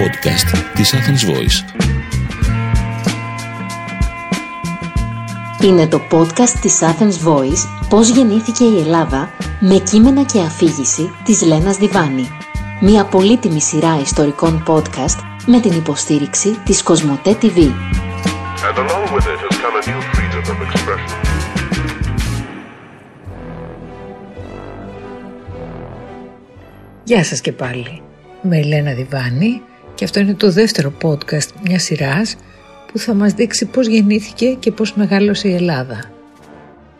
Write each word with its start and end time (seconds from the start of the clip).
podcast 0.00 0.74
της 0.74 0.94
Athens 0.94 1.30
Voice. 1.30 1.80
Είναι 5.62 5.86
το 5.86 6.00
podcast 6.10 6.58
της 6.60 6.80
Athens 6.82 7.28
Voice 7.28 7.86
«Πώς 7.88 8.08
γεννήθηκε 8.08 8.64
η 8.64 8.80
Ελλάδα» 8.80 9.30
με 9.60 9.78
κείμενα 9.78 10.24
και 10.24 10.40
αφήγηση 10.40 11.10
της 11.24 11.42
Λένας 11.42 11.76
Διβάνη. 11.76 12.28
Μια 12.80 13.04
πολύτιμη 13.04 13.60
σειρά 13.60 13.98
ιστορικών 14.00 14.62
podcast 14.66 15.18
με 15.46 15.60
την 15.60 15.72
υποστήριξη 15.72 16.58
της 16.64 16.82
Κοσμοτέ 16.82 17.36
TV. 17.40 17.56
And 17.56 18.78
along 18.78 19.14
with 19.14 19.26
it 19.26 19.38
has 19.46 19.56
come 19.62 19.76
a 19.76 19.90
new 19.90 20.00
freedom 20.12 20.44
of 20.52 20.58
expression. 20.66 21.18
Γεια 27.04 27.24
σας 27.24 27.40
και 27.40 27.52
πάλι. 27.52 28.02
Με 28.42 28.58
η 28.58 28.64
Λένα 28.64 28.92
Διβάνη 28.92 29.62
και 30.00 30.06
αυτό 30.06 30.20
είναι 30.20 30.34
το 30.34 30.50
δεύτερο 30.50 30.92
podcast 31.02 31.48
μιας 31.66 31.82
σειράς 31.82 32.36
που 32.92 32.98
θα 32.98 33.14
μας 33.14 33.32
δείξει 33.32 33.66
πώς 33.66 33.86
γεννήθηκε 33.86 34.46
και 34.58 34.72
πώς 34.72 34.94
μεγάλωσε 34.94 35.48
η 35.48 35.54
Ελλάδα. 35.54 36.04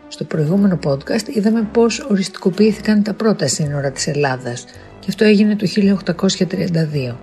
Στο 0.07 0.23
προηγούμενο 0.23 0.79
podcast 0.83 1.27
είδαμε 1.33 1.67
πώς 1.71 1.99
οριστικοποιήθηκαν 1.99 3.03
τα 3.03 3.13
πρώτα 3.13 3.47
σύνορα 3.47 3.91
της 3.91 4.07
Ελλάδας 4.07 4.65
και 4.99 5.05
αυτό 5.07 5.23
έγινε 5.23 5.55
το 5.55 5.67
1832. 5.67 7.15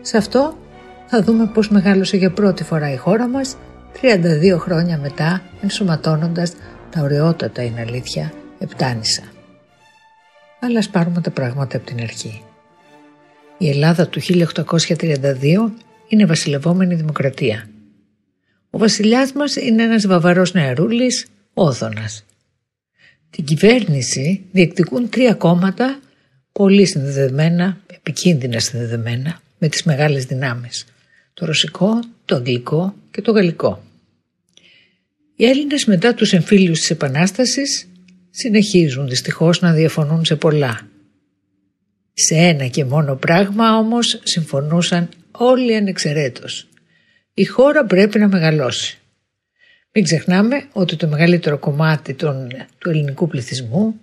Σε 0.00 0.16
αυτό 0.16 0.58
θα 1.06 1.22
δούμε 1.22 1.50
πώς 1.54 1.68
μεγάλωσε 1.68 2.16
για 2.16 2.30
πρώτη 2.30 2.64
φορά 2.64 2.92
η 2.92 2.96
χώρα 2.96 3.28
μας 3.28 3.56
32 4.02 4.56
χρόνια 4.58 4.98
μετά 4.98 5.42
ενσωματώνοντας 5.62 6.52
τα 6.90 7.00
ωραιότατα 7.02 7.62
είναι 7.62 7.80
αλήθεια 7.88 8.32
Επτάνησα. 8.58 9.22
Αλλά 10.60 10.78
ας 10.78 10.88
πάρουμε 10.88 11.20
τα 11.20 11.30
πράγματα 11.30 11.76
από 11.76 11.86
την 11.86 12.00
αρχή. 12.00 12.42
Η 13.58 13.68
Ελλάδα 13.68 14.08
του 14.08 14.20
1832 14.20 15.72
είναι 16.08 16.26
βασιλευόμενη 16.26 16.94
δημοκρατία. 16.94 17.68
Ο 18.70 18.78
βασιλιάς 18.78 19.32
μας 19.32 19.56
είναι 19.56 19.82
ένας 19.82 20.06
βαβαρός 20.06 20.54
νεαρούλης, 20.54 21.26
Όθωνας. 21.54 22.24
Την 23.30 23.44
κυβέρνηση 23.44 24.44
διεκδικούν 24.52 25.08
τρία 25.08 25.34
κόμματα 25.34 26.00
πολύ 26.52 26.86
συνδεδεμένα, 26.86 27.80
επικίνδυνα 27.86 28.58
συνδεδεμένα 28.60 29.40
με 29.58 29.68
τις 29.68 29.82
μεγάλες 29.82 30.24
δυνάμεις. 30.24 30.84
Το 31.34 31.46
ρωσικό, 31.46 32.00
το 32.24 32.34
αγγλικό 32.34 32.94
και 33.10 33.22
το 33.22 33.32
γαλλικό. 33.32 33.82
Οι 35.36 35.44
Έλληνες 35.44 35.84
μετά 35.84 36.14
τους 36.14 36.32
εμφύλιους 36.32 36.78
της 36.78 36.90
Επανάστασης 36.90 37.88
συνεχίζουν 38.30 39.08
δυστυχώς 39.08 39.60
να 39.60 39.72
διαφωνούν 39.72 40.24
σε 40.24 40.36
πολλά. 40.36 40.87
Σε 42.20 42.34
ένα 42.34 42.66
και 42.66 42.84
μόνο 42.84 43.16
πράγμα 43.16 43.76
όμως 43.76 44.20
συμφωνούσαν 44.22 45.08
όλοι 45.30 45.76
ανεξαιρέτως. 45.76 46.68
Η 47.34 47.44
χώρα 47.44 47.84
πρέπει 47.84 48.18
να 48.18 48.28
μεγαλώσει. 48.28 48.98
Μην 49.92 50.04
ξεχνάμε 50.04 50.64
ότι 50.72 50.96
το 50.96 51.06
μεγαλύτερο 51.06 51.58
κομμάτι 51.58 52.14
των, 52.14 52.48
του 52.78 52.90
ελληνικού 52.90 53.28
πληθυσμού, 53.28 54.00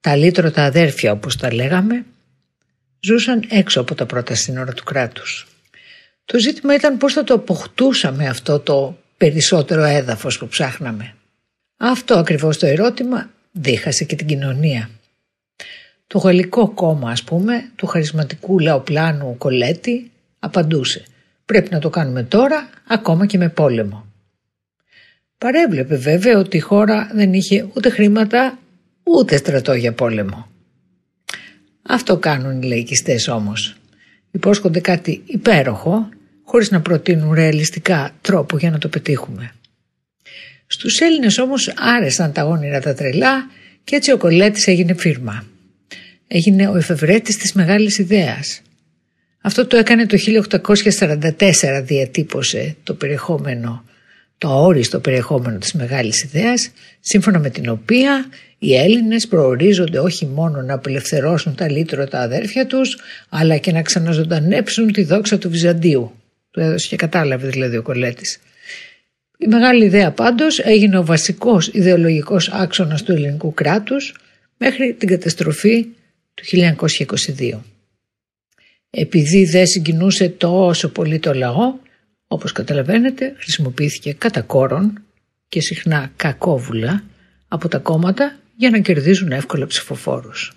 τα 0.00 0.16
λύτρωτα 0.16 0.64
αδέρφια 0.64 1.12
όπως 1.12 1.36
τα 1.36 1.54
λέγαμε, 1.54 2.04
ζούσαν 3.00 3.44
έξω 3.48 3.80
από 3.80 3.94
τα 3.94 4.06
πρώτα 4.06 4.34
σύνορα 4.34 4.72
του 4.72 4.84
κράτους. 4.84 5.46
Το 6.24 6.38
ζήτημα 6.38 6.74
ήταν 6.74 6.96
πώς 6.96 7.12
θα 7.12 7.24
το 7.24 7.34
αποκτούσαμε 7.34 8.26
αυτό 8.26 8.58
το 8.58 8.98
περισσότερο 9.16 9.82
έδαφος 9.82 10.38
που 10.38 10.48
ψάχναμε. 10.48 11.14
Αυτό 11.76 12.18
ακριβώς 12.18 12.58
το 12.58 12.66
ερώτημα 12.66 13.30
δίχασε 13.52 14.04
και 14.04 14.16
την 14.16 14.26
κοινωνία. 14.26 14.90
Το 16.06 16.18
γαλλικό 16.18 16.68
κόμμα 16.68 17.10
ας 17.10 17.22
πούμε 17.22 17.70
του 17.76 17.86
χαρισματικού 17.86 18.58
λαοπλάνου 18.58 19.36
Κολέτη 19.38 20.10
απαντούσε 20.38 21.04
πρέπει 21.46 21.70
να 21.70 21.78
το 21.78 21.90
κάνουμε 21.90 22.22
τώρα 22.22 22.68
ακόμα 22.86 23.26
και 23.26 23.38
με 23.38 23.48
πόλεμο. 23.48 24.06
Παρέβλεπε 25.38 25.96
βέβαια 25.96 26.38
ότι 26.38 26.56
η 26.56 26.60
χώρα 26.60 27.10
δεν 27.12 27.32
είχε 27.32 27.66
ούτε 27.74 27.90
χρήματα 27.90 28.58
ούτε 29.02 29.36
στρατό 29.36 29.74
για 29.74 29.92
πόλεμο. 29.92 30.48
Αυτό 31.82 32.16
κάνουν 32.16 32.62
οι 32.62 32.66
λαϊκιστές 32.66 33.28
όμως. 33.28 33.76
Υπόσχονται 34.30 34.80
κάτι 34.80 35.22
υπέροχο 35.26 36.08
χωρίς 36.44 36.70
να 36.70 36.80
προτείνουν 36.80 37.32
ρεαλιστικά 37.32 38.14
τρόπο 38.20 38.58
για 38.58 38.70
να 38.70 38.78
το 38.78 38.88
πετύχουμε. 38.88 39.52
Στους 40.66 41.00
Έλληνες 41.00 41.38
όμως 41.38 41.72
άρεσαν 41.76 42.32
τα 42.32 42.44
όνειρα 42.44 42.80
τα 42.80 42.94
τρελά 42.94 43.50
και 43.84 43.96
έτσι 43.96 44.12
ο 44.12 44.16
Κολέτης 44.16 44.66
έγινε 44.66 44.94
φίρμα. 44.94 45.44
Έγινε 46.26 46.68
ο 46.68 46.76
εφευρέτης 46.76 47.36
της 47.36 47.52
μεγάλης 47.52 47.98
ιδέας. 47.98 48.62
Αυτό 49.40 49.66
το 49.66 49.76
έκανε 49.76 50.06
το 50.06 50.16
1844 50.16 51.82
διατύπωσε 51.82 52.76
το 52.82 52.94
περιεχόμενο, 52.94 53.84
το 54.38 54.48
αόριστο 54.48 55.00
περιεχόμενο 55.00 55.58
της 55.58 55.72
μεγάλης 55.72 56.22
ιδέας, 56.22 56.70
σύμφωνα 57.00 57.38
με 57.38 57.50
την 57.50 57.68
οποία 57.68 58.26
οι 58.58 58.74
Έλληνες 58.74 59.26
προορίζονται 59.26 59.98
όχι 59.98 60.26
μόνο 60.26 60.62
να 60.62 60.74
απελευθερώσουν 60.74 61.54
τα 61.54 61.70
λύτρωτα 61.70 62.20
αδέρφια 62.20 62.66
τους, 62.66 62.98
αλλά 63.28 63.56
και 63.56 63.72
να 63.72 63.82
ξαναζωντανέψουν 63.82 64.92
τη 64.92 65.04
δόξα 65.04 65.38
του 65.38 65.50
Βυζαντίου. 65.50 66.12
Του 66.50 66.60
έδωσε 66.60 66.88
και 66.88 66.96
κατάλαβε 66.96 67.48
δηλαδή 67.48 67.76
ο 67.76 67.82
Κολέτης. 67.82 68.38
Η 69.38 69.46
μεγάλη 69.46 69.84
ιδέα 69.84 70.10
πάντως 70.10 70.58
έγινε 70.58 70.98
ο 70.98 71.04
βασικός 71.04 71.70
ιδεολογικός 71.72 72.48
άξονας 72.48 73.02
του 73.02 73.12
ελληνικού 73.12 73.54
κράτους 73.54 74.14
μέχρι 74.56 74.92
την 74.92 75.08
καταστροφή 75.08 75.86
του 76.34 76.44
1922. 77.38 77.60
Επειδή 78.90 79.44
δεν 79.44 79.66
συγκινούσε 79.66 80.28
τόσο 80.28 80.88
πολύ 80.88 81.18
το 81.18 81.34
λαό, 81.34 81.74
όπως 82.26 82.52
καταλαβαίνετε 82.52 83.34
χρησιμοποιήθηκε 83.38 84.12
κατά 84.12 84.40
κόρον 84.42 85.02
και 85.48 85.60
συχνά 85.60 86.12
κακόβουλα 86.16 87.04
από 87.48 87.68
τα 87.68 87.78
κόμματα 87.78 88.38
για 88.56 88.70
να 88.70 88.78
κερδίζουν 88.78 89.32
εύκολα 89.32 89.66
ψηφοφόρους. 89.66 90.52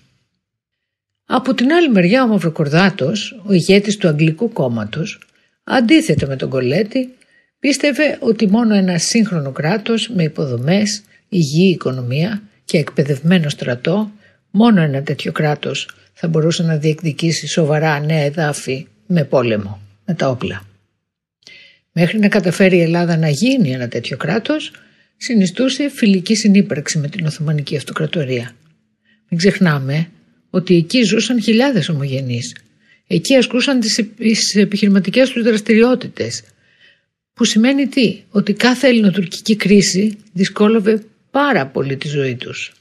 Από 1.26 1.54
την 1.54 1.72
άλλη 1.72 1.90
μεριά 1.90 2.24
ο 2.24 2.28
Μαυροκορδάτος, 2.28 3.42
ο 3.46 3.54
ηγέτης 3.54 3.98
του 3.98 4.08
Αγγλικού 4.08 4.52
κόμματος, 4.54 5.20
αντίθετα 5.64 6.28
με 6.28 6.36
τον 6.36 6.50
Κολέτη, 6.50 7.16
πίστευε 7.60 8.18
ότι 8.22 8.48
μόνο 8.48 8.76
ένα 8.76 8.98
σύγχρονο 8.98 9.52
κράτος 9.52 10.10
με 10.10 10.24
υποδομές, 10.24 11.04
υγιή 11.30 11.72
οικονομία 11.74 12.42
και 12.66 12.78
εκπαιδευμένο 12.78 13.50
στρατό, 13.50 14.12
μόνο 14.58 14.82
ένα 14.82 15.04
τέτοιο 15.04 15.32
κράτος 15.32 15.90
θα 16.14 16.28
μπορούσε 16.28 16.64
να 16.64 16.78
διεκδικήσει 16.78 17.48
σοβαρά 17.48 18.00
νέα 18.00 18.22
εδάφη 18.22 18.88
με 19.08 19.24
πόλεμο, 19.24 19.82
με 20.06 20.14
τα 20.14 20.30
όπλα. 20.30 20.64
Μέχρι 21.92 22.20
να 22.20 22.28
καταφέρει 22.28 22.78
η 22.78 22.82
Ελλάδα 22.82 23.18
να 23.18 23.30
γίνει 23.30 23.72
ένα 23.72 23.88
τέτοιο 23.88 24.18
κράτος, 24.18 24.72
συνιστούσε 25.18 25.90
φιλική 25.90 26.36
συνύπαρξη 26.36 26.98
με 26.98 27.08
την 27.08 27.26
Οθωμανική 27.26 27.76
Αυτοκρατορία. 27.78 28.56
Μην 29.30 29.40
ξεχνάμε 29.40 30.08
ότι 30.50 30.76
εκεί 30.76 31.04
ζούσαν 31.04 31.42
χιλιάδες 31.42 31.90
ομογενείς. 31.90 32.56
Εκεί 33.08 33.36
ασκούσαν 33.36 33.80
τις 33.80 34.56
επιχειρηματικές 34.56 35.30
τους 35.30 35.44
δραστηριότητες. 35.44 36.44
Που 37.34 37.44
σημαίνει 37.44 37.88
τι, 37.88 38.22
ότι 38.30 38.54
κάθε 38.54 38.88
ελληνοτουρκική 38.88 39.56
κρίση 39.56 40.18
δυσκόλαβε 40.34 41.04
πάρα 41.32 41.66
πολύ 41.66 41.98
τη 41.98 42.08
ζωή 42.08 42.36
τους. 42.36 42.77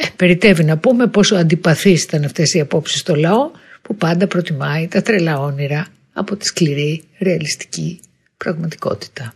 Ε, 0.00 0.06
περιτεύει 0.16 0.64
να 0.64 0.78
πούμε 0.78 1.06
πόσο 1.06 1.36
αντιπαθείς 1.36 2.02
ήταν 2.02 2.24
αυτές 2.24 2.54
οι 2.54 2.60
απόψεις 2.60 3.00
στο 3.00 3.14
λαό 3.14 3.50
που 3.82 3.96
πάντα 3.96 4.26
προτιμάει 4.26 4.88
τα 4.88 5.02
τρελά 5.02 5.40
όνειρα 5.40 5.86
από 6.12 6.36
τη 6.36 6.46
σκληρή 6.46 7.04
ρεαλιστική 7.18 8.00
πραγματικότητα. 8.36 9.34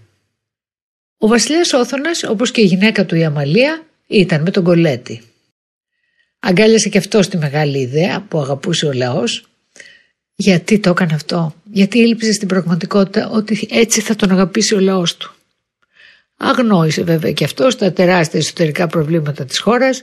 Ο 1.18 1.26
βασιλιάς 1.26 1.72
Όθωνας 1.72 2.22
όπως 2.22 2.50
και 2.50 2.60
η 2.60 2.64
γυναίκα 2.64 3.06
του 3.06 3.16
η 3.16 3.24
Αμαλία 3.24 3.86
ήταν 4.06 4.42
με 4.42 4.50
τον 4.50 4.64
Κολέτη. 4.64 5.22
Αγκάλιασε 6.38 6.88
και 6.88 6.98
αυτός 6.98 7.28
τη 7.28 7.36
μεγάλη 7.36 7.78
ιδέα 7.78 8.20
που 8.20 8.38
αγαπούσε 8.38 8.86
ο 8.86 8.92
λαός. 8.92 9.48
Γιατί 10.34 10.78
το 10.78 10.90
έκανε 10.90 11.14
αυτό, 11.14 11.54
γιατί 11.72 11.98
ήλπιζε 11.98 12.32
στην 12.32 12.48
πραγματικότητα 12.48 13.28
ότι 13.28 13.68
έτσι 13.70 14.00
θα 14.00 14.16
τον 14.16 14.30
αγαπήσει 14.30 14.74
ο 14.74 14.80
λαός 14.80 15.16
του; 15.16 15.34
Αγνόησε 16.36 17.02
βέβαια 17.02 17.32
και 17.32 17.44
αυτός 17.44 17.76
τα 17.76 17.92
τεράστια 17.92 18.40
εσωτερικά 18.40 18.86
προβλήματα 18.86 19.44
της 19.44 19.58
χώρας 19.58 20.02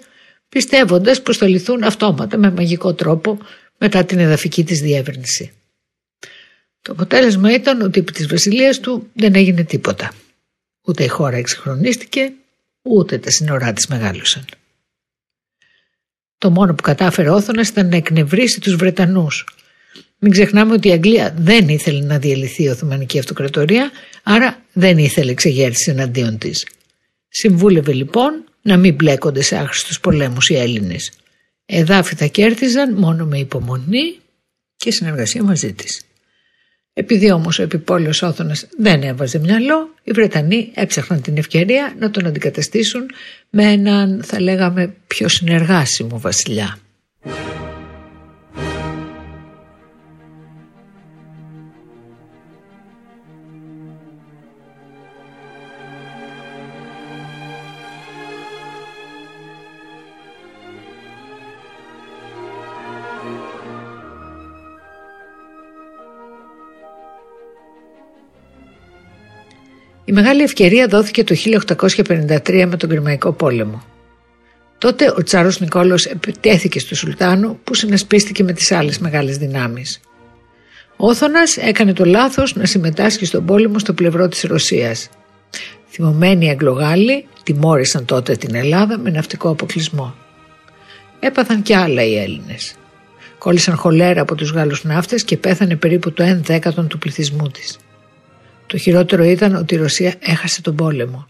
πιστεύοντας 0.50 1.22
πως 1.22 1.38
θα 1.38 1.48
λυθούν 1.48 1.84
αυτόματα 1.84 2.38
με 2.38 2.52
μαγικό 2.52 2.94
τρόπο 2.94 3.38
μετά 3.78 4.06
την 4.06 4.20
εδαφική 4.20 4.64
της 4.64 4.80
διεύρυνση. 4.80 5.52
Το 6.82 6.92
αποτέλεσμα 6.92 7.54
ήταν 7.54 7.82
ότι 7.82 8.00
επί 8.00 8.12
της 8.12 8.28
βασιλείας 8.28 8.80
του 8.80 9.10
δεν 9.14 9.36
έγινε 9.36 9.64
τίποτα. 9.64 10.12
Ούτε 10.82 11.04
η 11.04 11.08
χώρα 11.08 11.38
εξυγχρονίστηκε, 11.38 12.32
ούτε 12.82 13.18
τα 13.18 13.30
σύνορά 13.30 13.74
της 13.74 13.88
μεγάλωσαν. 13.88 14.46
Το 16.38 16.50
μόνο 16.50 16.74
που 16.74 16.84
κατάφερε 16.84 17.30
ο 17.30 17.34
Όθωνας 17.36 17.70
ήταν 17.70 17.90
να 17.90 17.96
εκνευρίσει 17.96 18.60
τους 18.60 18.76
Βρετανούς. 18.76 19.46
Μην 20.20 20.32
ξεχνάμε 20.32 20.74
ότι 20.74 20.88
η 20.88 20.92
Αγγλία 20.92 21.34
δεν 21.38 21.70
ήθελε 21.70 22.06
να 22.06 22.20
διαλυθεί 22.20 22.64
η 22.64 22.68
Οθωμανική 22.70 23.20
Αυτοκρατορία, 23.20 23.92
άρα 24.24 24.64
δεν 24.74 24.98
ήθελε 24.98 25.32
εξεγέρση 25.32 25.92
εναντίον 25.92 26.38
της. 26.38 26.68
Συμβούλευε 27.28 27.94
λοιπόν 27.94 28.44
να 28.70 28.78
μην 28.78 28.96
μπλέκονται 28.96 29.42
σε 29.42 29.56
άχρηστους 29.56 30.00
πολέμους 30.00 30.50
οι 30.50 30.56
Έλληνες. 30.56 31.12
Εδάφη 31.66 32.16
θα 32.16 32.26
κέρδιζαν 32.26 32.94
μόνο 32.94 33.26
με 33.26 33.38
υπομονή 33.38 34.16
και 34.76 34.92
συνεργασία 34.92 35.44
μαζί 35.44 35.74
της. 35.74 36.02
Επειδή 36.94 37.32
όμως 37.32 37.60
ο 37.60 37.64
επιπόλαιος 37.64 38.22
Όθωνας 38.22 38.68
δεν 38.78 39.04
έβαζε 39.04 39.40
μυαλό, 39.40 39.94
οι 40.04 40.12
Βρετανοί 40.12 40.72
έψαχναν 40.74 41.22
την 41.22 41.38
ευκαιρία 41.38 41.96
να 42.00 42.12
τον 42.12 42.26
αντικαταστήσουν 42.26 43.06
με 43.50 43.64
έναν 43.64 44.22
θα 44.24 44.42
λέγαμε 44.42 44.94
πιο 45.08 45.28
συνεργάσιμο 45.28 46.20
βασιλιά. 46.20 46.78
Η 70.10 70.12
μεγάλη 70.12 70.42
ευκαιρία 70.42 70.88
δόθηκε 70.88 71.24
το 71.24 71.36
1853 71.36 72.66
με 72.68 72.78
τον 72.78 72.90
Κρημαϊκό 72.90 73.32
πόλεμο. 73.32 73.84
Τότε 74.78 75.14
ο 75.18 75.24
Τσάρος 75.24 75.60
Νικόλος 75.60 76.06
επιτέθηκε 76.06 76.80
στο 76.80 76.96
Σουλτάνο 76.96 77.60
που 77.64 77.74
συνασπίστηκε 77.74 78.44
με 78.44 78.54
τις 78.54 78.72
άλλες 78.72 79.00
μεγάλες 79.00 79.38
δυνάμεις. 79.38 80.00
Ο 80.98 81.08
Όθωνας 81.08 81.58
έκανε 81.58 81.94
το 81.94 82.06
λάθος 82.06 82.56
να 82.56 82.66
συμμετάσχει 82.66 83.26
στον 83.26 83.46
πόλεμο 83.46 83.80
στο 83.80 83.94
πλευρό 83.94 84.28
της 84.28 84.42
Ρωσίας. 84.42 85.10
Θυμωμένοι 85.90 86.46
οι 86.46 86.50
Αγγλογάλοι 86.50 87.28
τιμώρησαν 87.44 88.06
τότε 88.06 88.36
την 88.36 88.56
Ελλάδα 88.56 88.98
με 88.98 89.10
ναυτικό 89.10 89.50
αποκλεισμό. 89.50 90.16
Έπαθαν 91.20 91.62
και 91.62 91.76
άλλα 91.76 92.04
οι 92.04 92.18
Έλληνες. 92.18 92.76
Κόλλησαν 93.38 93.76
χολέρα 93.76 94.22
από 94.22 94.36
τους 94.36 94.52
Γάλλους 94.52 94.84
ναύτες 94.84 95.24
και 95.24 95.38
πέθανε 95.38 95.76
περίπου 95.76 96.12
το 96.12 96.24
1 96.24 96.42
δέκατον 96.42 96.88
του 96.88 96.98
πληθυσμού 96.98 97.50
της. 97.50 97.78
Το 98.70 98.78
χειρότερο 98.78 99.24
ήταν 99.24 99.56
ότι 99.56 99.74
η 99.74 99.78
Ρωσία 99.78 100.16
έχασε 100.20 100.62
τον 100.62 100.76
πόλεμο. 100.76 101.28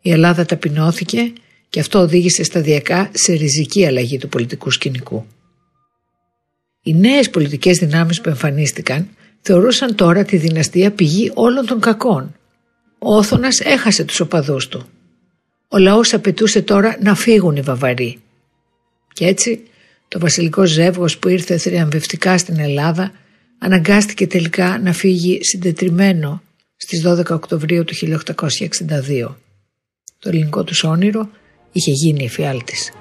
Η 0.00 0.10
Ελλάδα 0.10 0.44
ταπεινώθηκε 0.44 1.32
και 1.68 1.80
αυτό 1.80 1.98
οδήγησε 1.98 2.42
σταδιακά 2.42 3.10
σε 3.12 3.32
ριζική 3.32 3.86
αλλαγή 3.86 4.18
του 4.18 4.28
πολιτικού 4.28 4.70
σκηνικού. 4.70 5.26
Οι 6.82 6.94
νέες 6.94 7.30
πολιτικές 7.30 7.78
δυνάμεις 7.78 8.20
που 8.20 8.28
εμφανίστηκαν 8.28 9.08
θεωρούσαν 9.40 9.94
τώρα 9.94 10.24
τη 10.24 10.36
δυναστεία 10.36 10.90
πηγή 10.90 11.30
όλων 11.34 11.66
των 11.66 11.80
κακών. 11.80 12.34
Ο 12.98 13.16
Όθωνας 13.16 13.60
έχασε 13.60 14.04
τους 14.04 14.20
οπαδούς 14.20 14.68
του. 14.68 14.86
Ο 15.68 15.78
λαός 15.78 16.14
απαιτούσε 16.14 16.62
τώρα 16.62 16.98
να 17.02 17.14
φύγουν 17.14 17.56
οι 17.56 17.60
Βαβαροί. 17.60 18.18
Και 19.12 19.26
έτσι 19.26 19.62
το 20.08 20.18
βασιλικό 20.18 20.64
ζεύγος 20.64 21.18
που 21.18 21.28
ήρθε 21.28 21.58
θριαμβευτικά 21.58 22.38
στην 22.38 22.58
Ελλάδα 22.58 23.12
αναγκάστηκε 23.58 24.26
τελικά 24.26 24.78
να 24.78 24.92
φύγει 24.92 25.38
συντετριμένο 25.42 26.40
στις 26.76 27.02
12 27.06 27.30
Οκτωβρίου 27.30 27.84
του 27.84 27.94
1862. 27.94 29.36
Το 30.18 30.28
ελληνικό 30.28 30.64
τους 30.64 30.84
όνειρο 30.84 31.28
είχε 31.72 31.90
γίνει 31.90 32.24
εφιάλτης. 32.24 32.92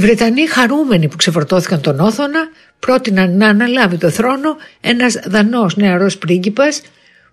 Οι 0.00 0.02
Βρετανοί 0.02 0.46
χαρούμενοι 0.46 1.08
που 1.08 1.16
ξεφορτώθηκαν 1.16 1.80
τον 1.80 2.00
Όθωνα 2.00 2.48
πρότειναν 2.78 3.36
να 3.36 3.48
αναλάβει 3.48 3.96
το 3.96 4.10
θρόνο 4.10 4.56
ένας 4.80 5.14
δανός 5.26 5.76
νεαρός 5.76 6.18
πρίγκιπας 6.18 6.82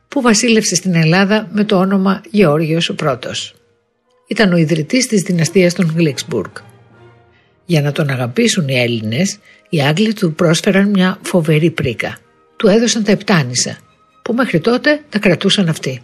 που 0.07 0.21
βασίλευσε 0.21 0.75
στην 0.75 0.95
Ελλάδα 0.95 1.47
με 1.51 1.63
το 1.63 1.77
όνομα 1.77 2.21
Γεώργιος 2.29 2.89
ο 2.89 2.95
Πρώτος. 2.95 3.55
Ήταν 4.27 4.53
ο 4.53 4.57
ιδρυτής 4.57 5.07
της 5.07 5.21
δυναστείας 5.21 5.73
των 5.73 5.93
Γλίξμπουργκ. 5.95 6.51
Για 7.65 7.81
να 7.81 7.91
τον 7.91 8.09
αγαπήσουν 8.09 8.67
οι 8.67 8.79
Έλληνες, 8.79 9.37
οι 9.69 9.81
Άγγλοι 9.81 10.13
του 10.13 10.33
πρόσφεραν 10.33 10.89
μια 10.89 11.19
φοβερή 11.21 11.71
πρίκα. 11.71 12.17
Του 12.55 12.67
έδωσαν 12.67 13.03
τα 13.03 13.11
επτάνησα, 13.11 13.77
που 14.21 14.33
μέχρι 14.33 14.59
τότε 14.59 15.01
τα 15.09 15.19
κρατούσαν 15.19 15.69
αυτοί. 15.69 16.01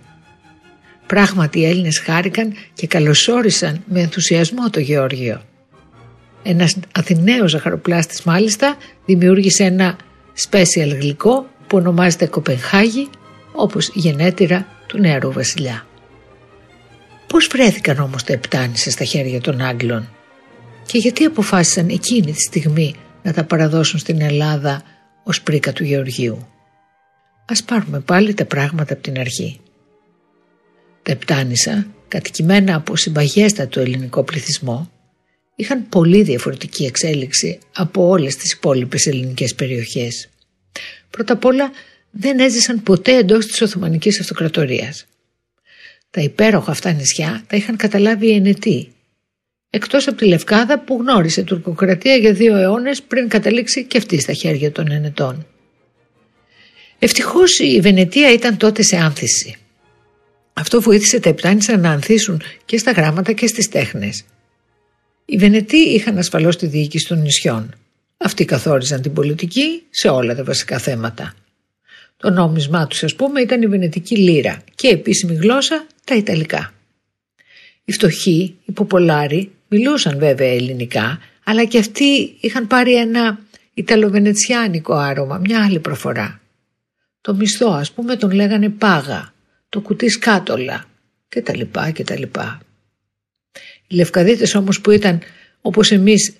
Πράγματι 1.07 1.59
οι 1.59 1.65
Έλληνες 1.65 1.99
χάρηκαν 1.99 2.53
και 2.73 2.87
καλωσόρισαν 2.87 3.83
με 3.85 3.99
ενθουσιασμό 4.01 4.69
το 4.69 4.79
Γεώργιο. 4.79 5.41
Ένας 6.43 6.75
Αθηναίος 6.91 7.51
ζαχαροπλάστης 7.51 8.23
μάλιστα 8.23 8.77
δημιούργησε 9.05 9.63
ένα 9.63 9.97
special 10.49 10.97
γλυκό 10.99 11.47
που 11.67 11.77
ονομάζεται 11.77 12.25
Κοπενχάγη 12.25 13.09
όπως 13.53 13.91
γενέτειρα 13.93 14.67
του 14.87 14.97
νεαρού 14.97 15.31
βασιλιά. 15.31 15.85
Πώς 17.27 17.47
βρέθηκαν 17.51 17.99
όμως 17.99 18.23
τα 18.23 18.33
επτάνησα 18.33 18.91
στα 18.91 19.03
χέρια 19.03 19.41
των 19.41 19.61
Άγγλων 19.61 20.09
και 20.85 20.97
γιατί 20.97 21.23
αποφάσισαν 21.23 21.89
εκείνη 21.89 22.31
τη 22.31 22.41
στιγμή 22.41 22.95
να 23.23 23.33
τα 23.33 23.43
παραδώσουν 23.43 23.99
στην 23.99 24.21
Ελλάδα 24.21 24.81
ως 25.23 25.41
πρίκα 25.41 25.73
του 25.73 25.83
Γεωργίου; 25.83 26.47
Ας 27.45 27.63
πάρουμε 27.63 27.99
πάλι 27.99 28.33
τα 28.33 28.45
πράγματα 28.45 28.93
από 28.93 29.01
την 29.01 29.19
αρχή. 29.19 29.59
Τα 31.03 31.11
επτάνησα, 31.11 31.87
κατοικημένα 32.07 32.75
από 32.75 32.95
συμπαγέστατο 32.95 33.79
ελληνικό 33.79 34.23
πληθυσμό, 34.23 34.91
είχαν 35.55 35.89
πολύ 35.89 36.23
διαφορετική 36.23 36.85
εξέλιξη 36.85 37.59
από 37.73 38.07
όλες 38.07 38.35
τις 38.35 38.51
υπόλοιπες 38.51 39.05
ελληνικές 39.07 39.55
περιοχές. 39.55 40.29
Πρώτα 41.09 41.33
απ' 41.33 41.45
όλα 41.45 41.71
δεν 42.11 42.39
έζησαν 42.39 42.83
ποτέ 42.83 43.17
εντός 43.17 43.45
της 43.45 43.61
Οθωμανικής 43.61 44.19
Αυτοκρατορίας. 44.19 45.05
Τα 46.09 46.21
υπέροχα 46.21 46.71
αυτά 46.71 46.91
νησιά 46.91 47.43
τα 47.47 47.55
είχαν 47.55 47.75
καταλάβει 47.75 48.27
οι 48.27 48.35
Ενετοί, 48.35 48.93
εκτός 49.69 50.07
από 50.07 50.17
τη 50.17 50.25
Λευκάδα 50.25 50.79
που 50.79 50.97
γνώρισε 51.01 51.43
τουρκοκρατία 51.43 52.15
για 52.15 52.33
δύο 52.33 52.55
αιώνες 52.55 53.01
πριν 53.01 53.27
καταλήξει 53.27 53.83
και 53.83 53.97
αυτή 53.97 54.19
στα 54.19 54.33
χέρια 54.33 54.71
των 54.71 54.91
Ενετών. 54.91 55.47
Ευτυχώς 56.99 57.59
η 57.59 57.79
Βενετία 57.81 58.33
ήταν 58.33 58.57
τότε 58.57 58.83
σε 58.83 58.97
άνθηση. 58.97 59.55
Αυτό 60.53 60.81
βοήθησε 60.81 61.19
τα 61.19 61.29
Επτάνησα 61.29 61.77
να 61.77 61.89
ανθίσουν 61.89 62.41
και 62.65 62.77
στα 62.77 62.91
γράμματα 62.91 63.31
και 63.31 63.47
στις 63.47 63.69
τέχνες. 63.69 64.23
Οι 65.33 65.37
Βενετοί 65.37 65.77
είχαν 65.77 66.17
ασφαλώς 66.17 66.57
τη 66.57 66.65
διοίκηση 66.65 67.07
των 67.07 67.21
νησιών. 67.21 67.75
Αυτοί 68.17 68.45
καθόριζαν 68.45 69.01
την 69.01 69.13
πολιτική 69.13 69.83
σε 69.89 70.09
όλα 70.09 70.35
τα 70.35 70.43
βασικά 70.43 70.77
θέματα. 70.77 71.33
Το 72.17 72.29
νόμισμά 72.29 72.87
τους 72.87 73.03
ας 73.03 73.15
πούμε 73.15 73.41
ήταν 73.41 73.61
η 73.61 73.67
βενετική 73.67 74.17
λίρα 74.17 74.63
και 74.75 74.87
επίσημη 74.87 75.33
γλώσσα 75.33 75.87
τα 76.03 76.15
Ιταλικά. 76.15 76.73
Οι 77.85 77.91
φτωχοί, 77.91 78.55
οι 78.65 78.71
ποπολάροι 78.71 79.51
μιλούσαν 79.67 80.17
βέβαια 80.19 80.47
ελληνικά 80.47 81.19
αλλά 81.43 81.65
και 81.65 81.77
αυτοί 81.77 82.37
είχαν 82.39 82.67
πάρει 82.67 82.95
ένα 82.95 83.39
Ιταλοβενετσιάνικο 83.73 84.93
άρωμα, 84.93 85.37
μια 85.37 85.63
άλλη 85.63 85.79
προφορά. 85.79 86.41
Το 87.21 87.35
μισθό 87.35 87.71
ας 87.71 87.91
πούμε 87.91 88.15
τον 88.15 88.31
λέγανε 88.31 88.69
πάγα, 88.69 89.33
το 89.69 89.81
κουτί 89.81 90.09
σκάτολα 90.09 90.85
και 91.29 91.41
τα 91.41 91.55
λοιπά 91.55 91.91
και 91.91 92.03
τα 92.03 92.19
λοιπά. 92.19 92.61
Οι 93.93 93.95
Λευκαδίτες 93.95 94.55
όμως 94.55 94.81
που 94.81 94.91
ήταν 94.91 95.21
όπως 95.61 95.91
εμείς 95.91 96.33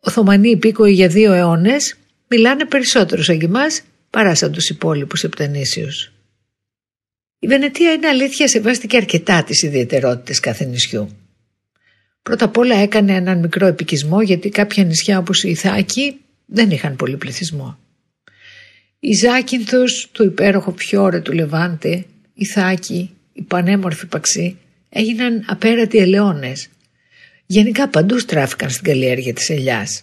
Οθωμανοί 0.00 0.50
υπήκοοι 0.50 0.92
για 0.92 1.08
δύο 1.08 1.32
αιώνες 1.32 1.96
μιλάνε 2.28 2.64
περισσότερο 2.64 3.22
σαν 3.22 3.38
και 3.38 3.44
εμάς 3.44 3.82
παρά 4.10 4.34
σαν 4.34 4.52
τους 4.52 4.68
υπόλοιπους 4.68 5.24
επτανήσιους. 5.24 6.12
Η 7.38 7.46
Βενετία 7.46 7.92
είναι 7.92 8.08
αλήθεια 8.08 8.48
σεβάστηκε 8.48 8.96
αρκετά 8.96 9.44
τις 9.44 9.62
ιδιαιτερότητες 9.62 10.40
κάθε 10.40 10.64
νησιού. 10.64 11.08
Πρώτα 12.22 12.44
απ' 12.44 12.56
όλα 12.56 12.76
έκανε 12.76 13.14
έναν 13.14 13.38
μικρό 13.38 13.66
επικισμό 13.66 14.22
γιατί 14.22 14.48
κάποια 14.48 14.84
νησιά 14.84 15.18
όπως 15.18 15.42
η 15.42 15.50
Ιθάκη 15.50 16.20
δεν 16.46 16.70
είχαν 16.70 16.96
πολύ 16.96 17.16
πληθυσμό. 17.16 17.78
Η 19.00 19.12
Ζάκυνθος, 19.12 20.08
το 20.12 20.24
υπέροχο 20.24 20.74
φιόρε 20.76 21.20
του 21.20 21.32
Λεβάντε, 21.32 22.04
η 22.34 22.44
Θάκη, 22.44 23.10
η 23.32 23.42
πανέμορφη 23.42 24.06
Παξή 24.06 24.58
έγιναν 24.88 25.44
απέρατοι 25.46 25.98
ελαιώνες 25.98 26.68
Γενικά 27.46 27.88
παντού 27.88 28.18
στράφηκαν 28.18 28.70
στην 28.70 28.84
καλλιέργεια 28.84 29.32
της 29.32 29.50
ελιάς. 29.50 30.02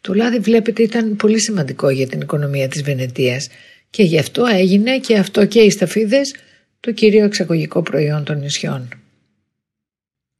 Το 0.00 0.14
λάδι 0.14 0.38
βλέπετε 0.38 0.82
ήταν 0.82 1.16
πολύ 1.16 1.40
σημαντικό 1.40 1.90
για 1.90 2.06
την 2.06 2.20
οικονομία 2.20 2.68
της 2.68 2.82
Βενετίας 2.82 3.48
και 3.90 4.02
γι' 4.02 4.18
αυτό 4.18 4.44
έγινε 4.44 4.98
και 4.98 5.18
αυτό 5.18 5.46
και 5.46 5.60
οι 5.60 5.70
σταφίδες 5.70 6.34
το 6.80 6.92
κυρίω 6.92 7.24
εξαγωγικό 7.24 7.82
προϊόν 7.82 8.24
των 8.24 8.38
νησιών. 8.38 8.88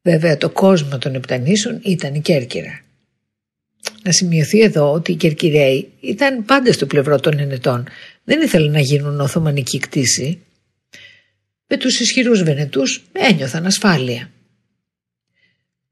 Βέβαια 0.02 0.36
το 0.36 0.50
κόσμο 0.50 0.98
των 0.98 1.14
Επτανήσων 1.14 1.80
ήταν 1.82 2.14
η 2.14 2.20
Κέρκυρα. 2.20 2.80
Να 4.02 4.12
σημειωθεί 4.12 4.60
εδώ 4.60 4.92
ότι 4.92 5.12
οι 5.12 5.16
Κερκυραίοι 5.16 5.88
ήταν 6.00 6.44
πάντα 6.44 6.72
στο 6.72 6.86
πλευρό 6.86 7.20
των 7.20 7.38
Ενετών. 7.38 7.86
Δεν 8.24 8.40
ήθελαν 8.40 8.70
να 8.70 8.80
γίνουν 8.80 9.20
Οθωμανική 9.20 9.78
κτήση. 9.78 10.40
Με 11.66 11.76
τους 11.76 12.00
ισχυρούς 12.00 12.42
Βενετούς 12.42 13.04
ένιωθαν 13.12 13.66
ασφάλεια. 13.66 14.30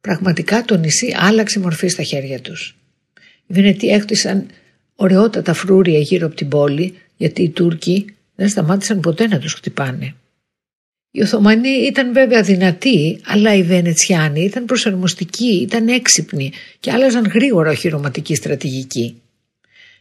Πραγματικά 0.08 0.62
το 0.62 0.76
νησί 0.76 1.14
άλλαξε 1.18 1.58
μορφή 1.58 1.88
στα 1.88 2.02
χέρια 2.02 2.40
τους. 2.40 2.76
Οι 3.46 3.52
Βενετοί 3.52 3.88
έκτισαν 3.88 4.46
ωραιότατα 4.94 5.52
φρούρια 5.52 5.98
γύρω 5.98 6.26
από 6.26 6.34
την 6.34 6.48
πόλη 6.48 6.94
γιατί 7.16 7.42
οι 7.42 7.50
Τούρκοι 7.50 8.14
δεν 8.34 8.48
σταμάτησαν 8.48 9.00
ποτέ 9.00 9.26
να 9.26 9.38
τους 9.38 9.52
χτυπάνε. 9.52 10.14
Οι 11.10 11.22
Οθωμανοί 11.22 11.68
ήταν 11.68 12.12
βέβαια 12.12 12.42
δυνατοί, 12.42 13.20
αλλά 13.24 13.54
οι 13.54 13.62
Βενετσιάνοι 13.62 14.44
ήταν 14.44 14.64
προσαρμοστικοί, 14.64 15.60
ήταν 15.62 15.88
έξυπνοι 15.88 16.52
και 16.80 16.90
άλλαζαν 16.90 17.26
γρήγορα 17.26 17.70
οχυρωματική 17.70 18.34
στρατηγική. 18.34 19.22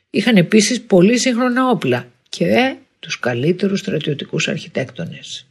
Είχαν 0.10 0.36
επίσης 0.36 0.82
πολύ 0.82 1.20
σύγχρονα 1.20 1.70
όπλα 1.70 2.12
και 2.30 2.46
ε, 2.46 2.76
τους 3.00 3.20
καλύτερους 3.20 3.80
στρατιωτικούς 3.80 4.48
αρχιτέκτονες. 4.48 5.48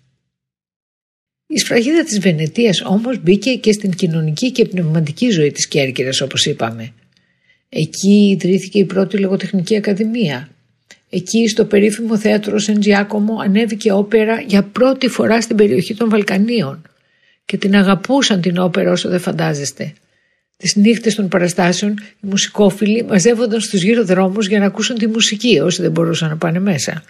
Η 1.55 1.59
σφραγίδα 1.59 2.05
της 2.05 2.19
Βενετίας 2.19 2.83
όμως 2.85 3.23
μπήκε 3.23 3.55
και 3.55 3.73
στην 3.73 3.91
κοινωνική 3.91 4.51
και 4.53 4.65
πνευματική 4.65 5.31
ζωή 5.31 5.51
της 5.53 5.69
Κέρκυρας 5.69 6.21
όπως 6.21 6.47
είπαμε. 6.47 6.93
Εκεί 7.69 8.39
ιδρύθηκε 8.41 8.79
η 8.79 8.85
πρώτη 8.85 9.19
λογοτεχνική 9.19 9.77
ακαδημία. 9.77 10.49
Εκεί 11.11 11.49
στο 11.49 11.65
περίφημο 11.65 12.19
θέατρο 12.19 12.59
Σεντζιάκομο 12.59 13.39
ανέβηκε 13.41 13.93
όπερα 13.93 14.41
για 14.41 14.63
πρώτη 14.63 15.09
φορά 15.09 15.41
στην 15.41 15.57
περιοχή 15.57 15.95
των 15.95 16.09
Βαλκανίων 16.09 16.83
και 17.45 17.57
την 17.57 17.77
αγαπούσαν 17.77 18.41
την 18.41 18.59
όπερα 18.59 18.91
όσο 18.91 19.09
δεν 19.09 19.21
φαντάζεστε. 19.21 19.93
Τις 20.57 20.77
νύχτες 20.77 21.15
των 21.15 21.29
παραστάσεων 21.29 21.93
οι 22.21 22.27
μουσικόφιλοι 22.27 23.05
μαζεύονταν 23.05 23.61
στους 23.61 23.83
γύρω 23.83 24.05
δρόμους 24.05 24.47
για 24.47 24.59
να 24.59 24.67
ακούσουν 24.67 24.99
τη 24.99 25.07
μουσική 25.07 25.59
όσοι 25.59 25.83
δεν 25.83 25.91
μπορούσαν 25.91 26.29
να 26.29 26.37
πάνε 26.37 26.59
μέσα. 26.59 27.03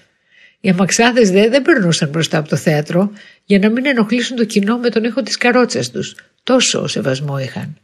Οι 0.65 0.69
αμαξάδες 0.69 1.31
δε 1.31 1.49
δεν 1.49 1.63
περνούσαν 1.63 2.09
μπροστά 2.09 2.39
από 2.39 2.49
το 2.49 2.57
θέατρο 2.57 3.13
για 3.45 3.59
να 3.59 3.71
μην 3.71 3.87
ενοχλήσουν 3.87 4.37
το 4.37 4.45
κοινό 4.45 4.79
με 4.79 4.89
τον 4.89 5.05
ήχο 5.05 5.23
της 5.23 5.37
καρότσας 5.37 5.91
τους. 5.91 6.17
Τόσο 6.43 6.87
σεβασμό 6.87 7.39
είχαν. 7.39 7.77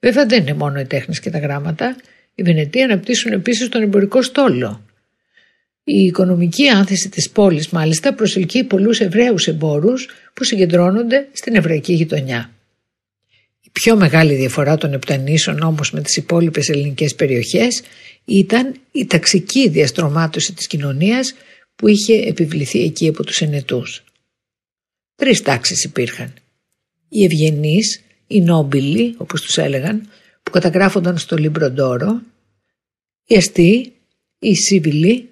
Βέβαια 0.00 0.26
δεν 0.26 0.40
είναι 0.40 0.54
μόνο 0.54 0.80
οι 0.80 0.84
τέχνες 0.84 1.20
και 1.20 1.30
τα 1.30 1.38
γράμματα. 1.38 1.96
Οι 2.34 2.42
Βενετοί 2.42 2.82
αναπτύσσουν 2.82 3.32
επίσης 3.32 3.68
τον 3.68 3.82
εμπορικό 3.82 4.22
στόλο. 4.22 4.84
Η 5.84 6.04
οικονομική 6.04 6.68
άνθηση 6.68 7.08
της 7.08 7.30
πόλης 7.30 7.68
μάλιστα 7.68 8.14
προσελκύει 8.14 8.64
πολλούς 8.64 9.00
Εβραίους 9.00 9.46
εμπόρους 9.46 10.08
που 10.34 10.44
συγκεντρώνονται 10.44 11.28
στην 11.32 11.54
εβραϊκή 11.54 11.92
γειτονιά. 11.92 12.50
Η 13.60 13.70
πιο 13.72 13.96
μεγάλη 13.96 14.34
διαφορά 14.34 14.76
των 14.76 14.92
Επτανήσων 14.92 15.62
όμως 15.62 15.92
με 15.92 16.00
τις 16.00 16.16
υπόλοιπες 16.16 16.68
ελληνικές 16.68 17.14
περιοχές 17.14 17.82
ήταν 18.24 18.74
η 18.92 19.06
ταξική 19.06 19.68
διαστρωμάτωση 19.68 20.52
της 20.52 20.66
κοινωνίας 20.66 21.34
που 21.74 21.88
είχε 21.88 22.14
επιβληθεί 22.14 22.82
εκεί 22.82 23.08
από 23.08 23.24
τους 23.24 23.40
ενετούς. 23.40 24.04
Τρεις 25.14 25.42
τάξεις 25.42 25.84
υπήρχαν. 25.84 26.34
Οι 27.08 27.24
ευγενείς, 27.24 28.02
οι 28.26 28.40
νόμπιλοι 28.40 29.14
όπως 29.18 29.40
τους 29.42 29.58
έλεγαν 29.58 30.08
που 30.42 30.50
καταγράφονταν 30.50 31.18
στο 31.18 31.36
Λιμπροντόρο, 31.36 32.22
οι 33.24 33.36
αστεί, 33.36 33.92
οι 34.38 34.54
σύβιλοι 34.54 35.28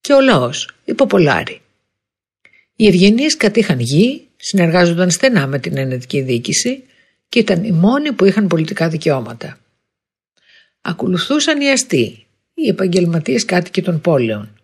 και 0.00 0.12
ο 0.12 0.20
λαός, 0.20 0.70
οι 0.84 0.94
ποπολάροι. 0.94 1.60
Οι 2.76 2.86
ευγενείς 2.86 3.36
κατήχαν 3.36 3.80
γη, 3.80 4.28
συνεργάζονταν 4.36 5.10
στενά 5.10 5.46
με 5.46 5.58
την 5.58 5.76
ενετική 5.76 6.20
διοίκηση 6.20 6.84
και 7.28 7.38
ήταν 7.38 7.64
οι 7.64 7.72
μόνοι 7.72 8.12
που 8.12 8.24
είχαν 8.24 8.46
πολιτικά 8.46 8.88
δικαιώματα. 8.88 9.58
Ακολουθούσαν 10.80 11.60
οι 11.60 11.70
αστεί, 11.70 12.26
οι 12.54 12.68
επαγγελματίες 12.68 13.44
κάτοικοι 13.44 13.82
των 13.82 14.00
πόλεων. 14.00 14.61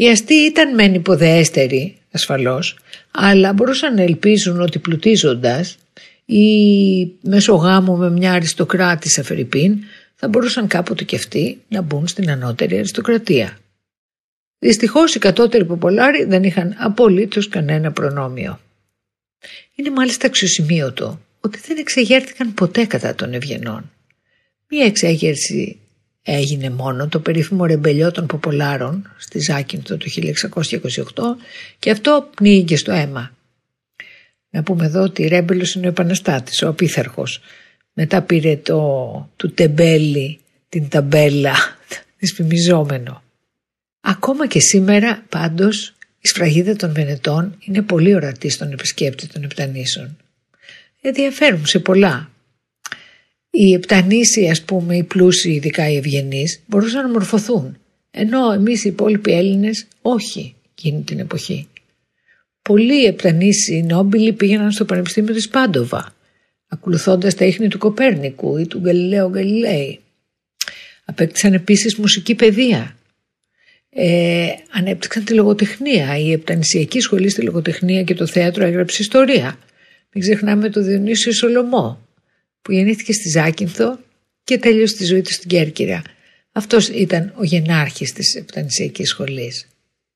Οι 0.00 0.08
αστεί 0.08 0.34
ήταν 0.34 0.74
μεν 0.74 0.94
υποδεέστεροι, 0.94 1.96
ασφαλώς, 2.10 2.78
αλλά 3.10 3.52
μπορούσαν 3.52 3.94
να 3.94 4.02
ελπίζουν 4.02 4.60
ότι 4.60 4.78
πλουτίζοντας 4.78 5.76
ή 6.24 6.44
μέσω 7.22 7.54
γάμου 7.54 7.96
με 7.96 8.10
μια 8.10 8.32
αριστοκράτησα 8.32 9.22
Φερρυπίν 9.22 9.78
θα 10.14 10.28
μπορούσαν 10.28 10.66
κάποτε 10.66 11.04
και 11.04 11.16
αυτοί 11.16 11.60
να 11.68 11.80
μπουν 11.82 12.06
στην 12.06 12.30
ανώτερη 12.30 12.76
αριστοκρατία. 12.76 13.58
Δυστυχώς 14.58 15.14
οι 15.14 15.18
κατώτεροι 15.18 15.64
ποπολάροι 15.64 16.24
δεν 16.24 16.42
είχαν 16.44 16.74
απολύτως 16.78 17.48
κανένα 17.48 17.92
προνόμιο. 17.92 18.60
Είναι 19.74 19.90
μάλιστα 19.90 20.26
αξιοσημείωτο 20.26 21.20
ότι 21.40 21.60
δεν 21.66 21.76
εξεγέρθηκαν 21.78 22.54
ποτέ 22.54 22.84
κατά 22.84 23.14
των 23.14 23.34
ευγενών. 23.34 23.90
Μία 24.68 24.84
εξέγερση 24.84 25.79
έγινε 26.22 26.70
μόνο 26.70 27.08
το 27.08 27.20
περίφημο 27.20 27.64
ρεμπελιό 27.64 28.10
των 28.10 28.26
Ποπολάρων 28.26 29.14
στη 29.18 29.38
Ζάκυνθο 29.38 29.96
το 29.96 30.06
1628 30.14 30.64
και 31.78 31.90
αυτό 31.90 32.30
πνίγηκε 32.34 32.76
στο 32.76 32.92
αίμα. 32.92 33.32
Να 34.50 34.62
πούμε 34.62 34.84
εδώ 34.84 35.02
ότι 35.02 35.26
ρέμπελος 35.26 35.74
είναι 35.74 35.86
ο 35.86 35.88
επαναστάτης, 35.88 36.62
ο 36.62 36.68
απίθαρχος. 36.68 37.40
Μετά 37.92 38.22
πήρε 38.22 38.56
το 38.56 39.30
του 39.36 39.52
τεμπέλη 39.52 40.38
την 40.68 40.88
ταμπέλα, 40.88 41.54
δυσφημιζόμενο. 42.18 43.22
Ακόμα 44.00 44.46
και 44.46 44.60
σήμερα 44.60 45.24
πάντως 45.28 45.94
η 46.20 46.28
σφραγίδα 46.28 46.76
των 46.76 46.92
Βενετών 46.92 47.56
είναι 47.60 47.82
πολύ 47.82 48.14
ορατή 48.14 48.48
στον 48.48 48.72
επισκέπτη 48.72 49.26
των 49.26 49.42
Επτανήσων. 49.42 50.16
Ενδιαφέρουν 51.00 51.66
σε 51.66 51.78
πολλά. 51.78 52.30
Οι 53.50 53.72
Επτανήσοι 53.72 54.48
ας 54.48 54.62
πούμε, 54.62 54.96
οι 54.96 55.02
πλούσιοι 55.02 55.50
ειδικά 55.50 55.90
οι 55.90 55.96
ευγενείς 55.96 56.62
μπορούσαν 56.66 57.02
να 57.02 57.08
μορφωθούν. 57.08 57.78
Ενώ 58.10 58.52
εμείς 58.52 58.84
οι 58.84 58.88
υπόλοιποι 58.88 59.32
Έλληνες 59.32 59.86
όχι 60.02 60.54
εκείνη 60.70 61.02
την 61.02 61.18
εποχή. 61.18 61.68
Πολλοί 62.62 63.04
Επτανήσοι 63.04 63.82
νόμπιλοι 63.82 64.32
πήγαιναν 64.32 64.70
στο 64.70 64.84
Πανεπιστήμιο 64.84 65.34
της 65.34 65.48
Πάντοβα 65.48 66.14
ακολουθώντας 66.68 67.34
τα 67.34 67.44
ίχνη 67.44 67.68
του 67.68 67.78
Κοπέρνικου 67.78 68.56
ή 68.56 68.66
του 68.66 68.78
Γκαλιλαίου 68.78 69.28
Γκαλιλαίη. 69.28 70.00
Απέκτησαν 71.04 71.52
επίσης 71.52 71.96
μουσική 71.96 72.34
παιδεία 72.34 72.96
ε, 73.90 74.48
ανέπτυξαν 74.70 75.24
τη 75.24 75.34
λογοτεχνία. 75.34 76.18
Η 76.18 76.32
Επτανησιακή 76.32 77.00
Σχολή 77.00 77.28
στη 77.28 77.42
Λογοτεχνία 77.42 78.02
και 78.02 78.14
το 78.14 78.26
Θέατρο 78.26 78.64
έγραψε 78.64 79.02
ιστορία. 79.02 79.58
Μην 80.12 80.22
ξεχνάμε 80.22 80.68
το 80.68 80.82
Διονύσιο 80.82 81.32
Σολομό 81.32 82.08
που 82.62 82.72
γεννήθηκε 82.72 83.12
στη 83.12 83.28
Ζάκυνθο 83.28 83.98
και 84.44 84.58
τέλειωσε 84.58 84.96
τη 84.96 85.04
ζωή 85.04 85.22
του 85.22 85.32
στην 85.32 85.48
Κέρκυρα. 85.48 86.02
Αυτός 86.52 86.88
ήταν 86.88 87.32
ο 87.36 87.44
γενάρχης 87.44 88.12
της 88.12 88.34
Επτανησιακής 88.34 89.08
Σχολής. 89.08 89.68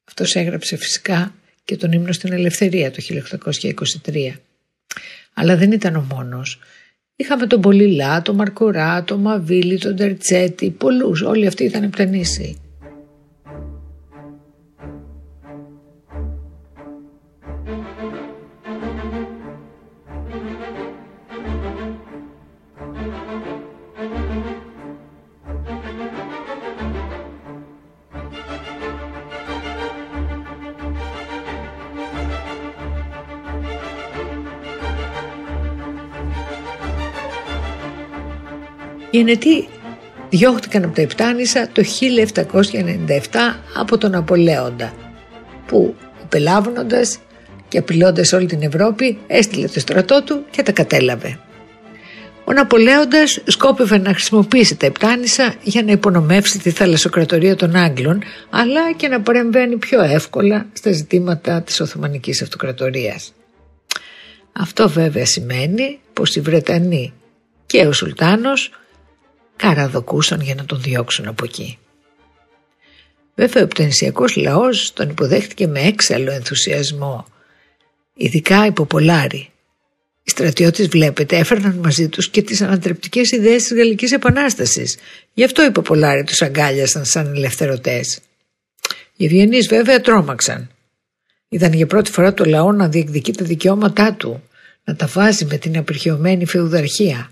Αυτός 0.05 0.35
έγραψε 0.35 0.77
φυσικά 0.77 1.35
και 1.65 1.77
τον 1.77 1.93
ύμνο 1.93 2.13
στην 2.13 2.33
Ελευθερία 2.33 2.91
το 2.91 3.03
1823. 3.03 4.33
Αλλά 5.35 5.57
δεν 5.57 5.73
ήταν 5.73 5.97
ο 5.97 6.07
μόνος. 6.15 6.59
Είχαμε 7.17 7.47
τον 7.47 7.61
Πολυλά, 7.61 8.23
τον 8.23 8.35
Μαρκορά, 8.35 9.05
τον 9.05 9.21
Μαβίλη, 9.21 9.79
τον 9.79 9.97
Τερτσέτη, 9.97 10.71
πολλούς. 10.71 11.21
Όλοι 11.21 11.47
αυτοί 11.47 11.65
ήταν 11.65 11.83
επτανήσιοι. 11.83 12.59
Οι 39.15 39.19
Ενετοί 39.19 39.69
διώχτηκαν 40.29 40.85
από 40.85 40.95
τα 40.95 41.03
Επτάνησα 41.03 41.69
το 41.73 41.83
1797 41.83 43.19
από 43.75 43.99
τον 43.99 44.15
Απολέοντα 44.15 44.93
που 45.67 45.95
πελάβωνοντας 46.29 47.19
και 47.69 47.79
απειλώντας 47.79 48.33
όλη 48.33 48.47
την 48.47 48.63
Ευρώπη 48.63 49.19
έστειλε 49.27 49.69
το 49.69 49.81
στρατό 49.81 50.23
του 50.23 50.45
και 50.51 50.63
τα 50.63 50.73
κατέλαβε. 50.73 51.39
Ο 52.45 52.53
Ναπολέοντας 52.53 53.43
σκόπευε 53.45 53.99
να 53.99 54.11
χρησιμοποιήσει 54.11 54.77
τα 54.77 54.87
Επτάνησα 54.87 55.55
για 55.63 55.83
να 55.83 55.93
υπονομεύσει 55.93 56.59
τη 56.59 56.71
θαλασσοκρατορία 56.71 57.57
των 57.57 57.77
Άγγλων 57.77 58.23
αλλά 58.51 58.93
και 58.97 59.09
να 59.09 59.21
παρεμβαίνει 59.21 59.77
πιο 59.77 60.03
εύκολα 60.03 60.67
στα 60.73 60.93
ζητήματα 60.93 61.63
της 61.63 61.81
Οθωμανικής 61.81 62.43
Αυτοκρατορίας. 62.43 63.33
Αυτό 64.53 64.89
βέβαια 64.89 65.27
σημαίνει 65.27 65.99
πως 66.13 66.37
οι 66.37 66.41
Βρετανοί 66.41 67.13
και 67.67 67.87
ο 67.87 67.93
Σουλτάνος 67.93 68.71
καραδοκούσαν 69.57 70.41
για 70.41 70.55
να 70.55 70.65
τον 70.65 70.81
διώξουν 70.81 71.27
από 71.27 71.45
εκεί. 71.45 71.79
Βέβαια 73.35 73.63
ο 73.63 73.67
πτενσιακός 73.67 74.37
λαός 74.37 74.93
τον 74.93 75.09
υποδέχτηκε 75.09 75.67
με 75.67 75.81
έξαλλο 75.81 76.31
ενθουσιασμό, 76.31 77.27
ειδικά 78.15 78.67
οι 78.67 78.73
Ποπολάροι. 78.73 79.49
Οι 80.23 80.31
στρατιώτες 80.31 80.87
βλέπετε 80.87 81.37
έφερναν 81.37 81.75
μαζί 81.75 82.09
τους 82.09 82.29
και 82.29 82.43
τις 82.43 82.61
ανατρεπτικές 82.63 83.31
ιδέες 83.31 83.63
της 83.63 83.77
Γαλλικής 83.77 84.13
Επανάστασης. 84.13 84.97
Γι' 85.35 85.45
αυτό 85.45 85.65
οι 85.65 85.71
Ποπολάροι 85.71 86.25
τους 86.25 86.43
αγκάλιασαν 86.43 87.05
σαν 87.05 87.35
ελευθερωτές. 87.35 88.21
Οι 89.17 89.29
Βιενείς 89.29 89.67
βέβαια 89.69 90.01
τρόμαξαν. 90.01 90.71
Είδαν 91.49 91.73
για 91.73 91.87
πρώτη 91.87 92.11
φορά 92.11 92.35
το 92.35 92.45
λαό 92.45 92.73
να 92.73 92.89
διεκδικεί 92.89 93.33
τα 93.33 93.45
δικαιώματά 93.45 94.15
του, 94.15 94.43
να 94.85 94.97
τα 94.97 95.07
βάζει 95.07 95.45
με 95.45 95.57
την 95.57 95.79
απερχαιωμένη 95.79 96.47
φεουδαρχία. 96.47 97.31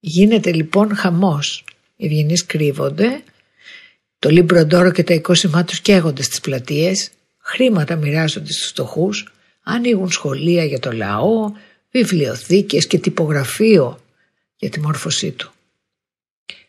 Γίνεται 0.00 0.52
λοιπόν 0.52 0.96
χαμός. 0.96 1.64
Οι 1.96 2.06
ευγενείς 2.06 2.46
κρύβονται, 2.46 3.22
το 4.18 4.28
λίμπροντόρο 4.28 4.92
και 4.92 5.04
τα 5.04 5.14
οικόσημά 5.14 5.64
τους 5.64 5.80
καίγονται 5.80 6.22
στις 6.22 6.40
πλατείες, 6.40 7.10
χρήματα 7.38 7.96
μοιράζονται 7.96 8.52
στους 8.52 8.68
φτωχούς, 8.68 9.32
ανοίγουν 9.62 10.10
σχολεία 10.10 10.64
για 10.64 10.78
το 10.78 10.92
λαό, 10.92 11.52
βιβλιοθήκες 11.90 12.86
και 12.86 12.98
τυπογραφείο 12.98 14.00
για 14.56 14.70
τη 14.70 14.80
μόρφωσή 14.80 15.30
του. 15.30 15.52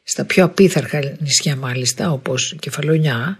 Στα 0.03 0.25
πιο 0.25 0.43
απίθαρχα 0.43 1.17
νησιά 1.19 1.55
μάλιστα 1.55 2.11
όπως 2.11 2.51
η 2.51 2.55
Κεφαλονιά 2.55 3.39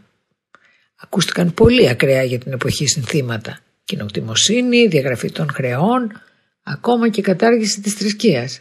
ακούστηκαν 0.96 1.54
πολύ 1.54 1.90
ακραία 1.90 2.24
για 2.24 2.40
την 2.40 2.52
εποχή 2.52 2.88
συνθήματα. 2.88 3.60
Κοινοκτημοσύνη, 3.84 4.88
διαγραφή 4.88 5.32
των 5.32 5.50
χρεών, 5.50 6.22
ακόμα 6.64 7.10
και 7.10 7.22
κατάργηση 7.22 7.82
της 7.82 7.94
θρησκείας. 7.94 8.60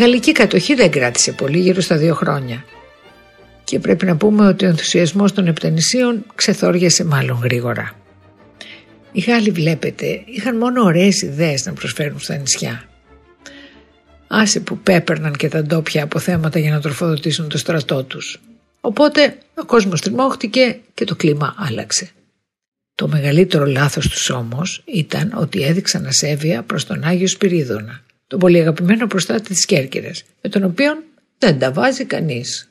Γαλλική 0.00 0.32
κατοχή 0.32 0.74
δεν 0.74 0.90
κράτησε 0.90 1.32
πολύ, 1.32 1.58
γύρω 1.58 1.80
στα 1.80 1.96
δύο 1.96 2.14
χρόνια. 2.14 2.64
Και 3.64 3.78
πρέπει 3.78 4.06
να 4.06 4.16
πούμε 4.16 4.46
ότι 4.46 4.64
ο 4.64 4.68
ενθουσιασμός 4.68 5.32
των 5.32 5.46
επτανησίων 5.46 6.24
ξεθόριασε 6.34 7.04
μάλλον 7.04 7.40
γρήγορα. 7.42 7.92
Οι 9.12 9.20
Γάλλοι 9.20 9.50
βλέπετε 9.50 10.22
είχαν 10.24 10.56
μόνο 10.56 10.82
ωραίες 10.82 11.22
ιδέες 11.22 11.66
να 11.66 11.72
προσφέρουν 11.72 12.20
στα 12.20 12.36
νησιά. 12.36 12.84
Άσε 14.26 14.60
που 14.60 14.78
πέπερναν 14.78 15.36
και 15.36 15.48
τα 15.48 15.62
ντόπια 15.62 16.02
αποθέματα 16.02 16.58
για 16.58 16.70
να 16.70 16.80
τροφοδοτήσουν 16.80 17.48
το 17.48 17.58
στρατό 17.58 18.04
τους. 18.04 18.40
Οπότε 18.80 19.36
ο 19.54 19.64
κόσμος 19.64 20.00
τριμώχτηκε 20.00 20.78
και 20.94 21.04
το 21.04 21.16
κλίμα 21.16 21.54
άλλαξε. 21.58 22.10
Το 22.94 23.08
μεγαλύτερο 23.08 23.64
λάθος 23.64 24.08
τους 24.08 24.30
όμως 24.30 24.82
ήταν 24.84 25.32
ότι 25.36 25.62
έδειξαν 25.62 26.06
ασέβεια 26.06 26.62
προς 26.62 26.86
τον 26.86 27.04
Άγιο 27.04 27.28
Σπυρίδωνα 27.28 28.00
τον 28.30 28.38
πολύ 28.38 28.60
αγαπημένο 28.60 29.06
προστάτη 29.06 29.48
της 29.48 29.64
Κέρκυρας, 29.64 30.22
με 30.42 30.50
τον 30.50 30.64
οποίο 30.64 31.02
δεν 31.38 31.58
τα 31.58 31.72
βάζει 31.72 32.04
κανείς. 32.04 32.70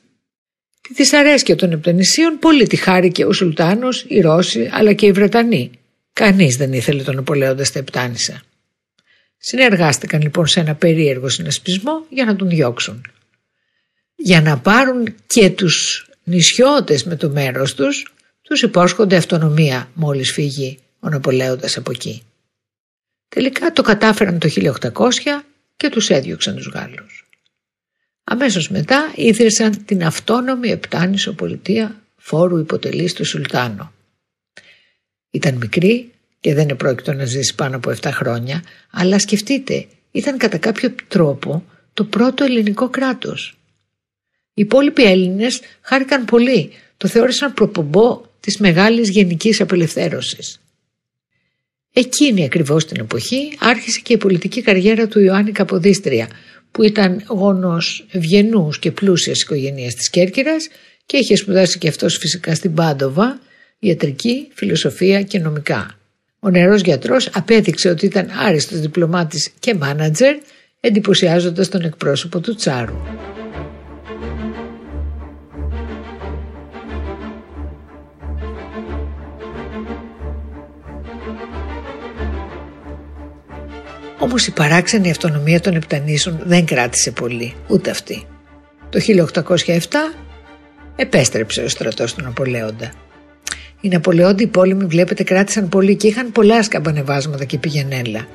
Τη 0.80 0.94
δυσαρέσκεια 0.94 1.56
των 1.56 1.72
Επτανησίων 1.72 2.38
πολύ 2.38 2.66
τη 2.66 2.76
χάρηκε 2.76 3.24
ο 3.24 3.32
Σουλτάνος, 3.32 4.04
οι 4.08 4.20
Ρώσοι 4.20 4.68
αλλά 4.72 4.92
και 4.92 5.06
οι 5.06 5.12
Βρετανοί. 5.12 5.70
Κανείς 6.12 6.56
δεν 6.56 6.72
ήθελε 6.72 7.02
τον 7.02 7.18
Απολέοντα 7.18 7.64
στα 7.64 7.78
Επτάνησα. 7.78 8.42
Συνεργάστηκαν 9.36 10.22
λοιπόν 10.22 10.46
σε 10.46 10.60
ένα 10.60 10.74
περίεργο 10.74 11.28
συνασπισμό 11.28 12.04
για 12.08 12.24
να 12.24 12.36
τον 12.36 12.48
διώξουν. 12.48 13.04
Για 14.16 14.40
να 14.40 14.58
πάρουν 14.58 15.14
και 15.26 15.50
τους 15.50 16.06
νησιώτες 16.24 17.04
με 17.04 17.16
το 17.16 17.30
μέρος 17.30 17.74
τους, 17.74 18.12
τους 18.42 18.62
υπόσχονται 18.62 19.16
αυτονομία 19.16 19.90
μόλις 19.94 20.32
φύγει 20.32 20.78
ο 21.00 21.08
Ναπολέοντας 21.08 21.76
από 21.76 21.90
εκεί. 21.90 22.22
Τελικά 23.28 23.72
το 23.72 23.82
κατάφεραν 23.82 24.38
το 24.38 24.48
1800 24.48 25.44
και 25.80 25.88
τους 25.88 26.10
έδιωξαν 26.10 26.56
τους 26.56 26.66
Γάλλους. 26.66 27.28
Αμέσως 28.24 28.68
μετά 28.68 29.12
ίδρυσαν 29.16 29.84
την 29.84 30.04
αυτόνομη 30.04 30.68
Επτάνησο 30.68 31.32
πολιτεία 31.32 32.02
φόρου 32.16 32.58
υποτελής 32.58 33.12
του 33.12 33.24
Σουλτάνο. 33.24 33.92
Ήταν 35.30 35.54
μικρή 35.54 36.12
και 36.40 36.54
δεν 36.54 36.68
επρόκειτο 36.68 37.12
να 37.12 37.24
ζήσει 37.24 37.54
πάνω 37.54 37.76
από 37.76 37.90
7 37.90 38.10
χρόνια, 38.12 38.62
αλλά 38.90 39.18
σκεφτείτε, 39.18 39.86
ήταν 40.10 40.38
κατά 40.38 40.58
κάποιο 40.58 40.94
τρόπο 41.08 41.64
το 41.94 42.04
πρώτο 42.04 42.44
ελληνικό 42.44 42.88
κράτος. 42.88 43.58
Οι 44.54 44.62
υπόλοιποι 44.62 45.04
Έλληνες 45.04 45.60
χάρηκαν 45.80 46.24
πολύ, 46.24 46.70
το 46.96 47.08
θεώρησαν 47.08 47.54
προπομπό 47.54 48.22
της 48.40 48.58
μεγάλης 48.58 49.08
γενικής 49.08 49.60
απελευθέρωσης. 49.60 50.60
Εκείνη 51.92 52.44
ακριβώς 52.44 52.86
την 52.86 53.00
εποχή 53.00 53.56
άρχισε 53.58 54.00
και 54.00 54.12
η 54.12 54.16
πολιτική 54.16 54.62
καριέρα 54.62 55.06
του 55.06 55.20
Ιωάννη 55.20 55.52
Καποδίστρια 55.52 56.28
που 56.70 56.82
ήταν 56.82 57.24
γόνος 57.28 58.06
ευγενούς 58.10 58.78
και 58.78 58.90
πλούσιας 58.90 59.40
οικογένειας 59.40 59.94
της 59.94 60.10
Κέρκυρας 60.10 60.68
και 61.06 61.16
είχε 61.16 61.36
σπουδάσει 61.36 61.78
και 61.78 61.88
αυτός 61.88 62.16
φυσικά 62.16 62.54
στην 62.54 62.74
Πάντοβα 62.74 63.40
ιατρική, 63.78 64.48
φιλοσοφία 64.54 65.22
και 65.22 65.38
νομικά. 65.38 65.98
Ο 66.40 66.50
νερός 66.50 66.80
γιατρός 66.80 67.28
απέδειξε 67.32 67.88
ότι 67.88 68.06
ήταν 68.06 68.28
άριστος 68.46 68.80
διπλωμάτης 68.80 69.50
και 69.58 69.74
μάνατζερ 69.74 70.36
εντυπωσιάζοντας 70.80 71.68
τον 71.68 71.82
εκπρόσωπο 71.82 72.40
του 72.40 72.54
Τσάρου. 72.54 72.96
Όμως 84.22 84.46
η 84.46 84.50
παράξενη 84.50 85.10
αυτονομία 85.10 85.60
των 85.60 85.74
Επτανήσων 85.74 86.40
δεν 86.44 86.64
κράτησε 86.64 87.10
πολύ, 87.10 87.54
ούτε 87.68 87.90
αυτή. 87.90 88.26
Το 88.90 89.00
1807 89.44 89.78
επέστρεψε 90.96 91.62
ο 91.62 91.68
στρατός 91.68 92.14
του 92.14 92.22
Ναπολέοντα. 92.22 92.92
Οι 93.80 93.88
Ναπολεόντιοι 93.88 94.46
πόλεμοι 94.46 94.84
βλέπετε 94.84 95.22
κράτησαν 95.22 95.68
πολύ 95.68 95.96
και 95.96 96.06
είχαν 96.06 96.32
πολλά 96.32 96.62
σκαμπανεβάσματα 96.62 97.44
και 97.44 97.58
πηγενέλα. 97.58 98.26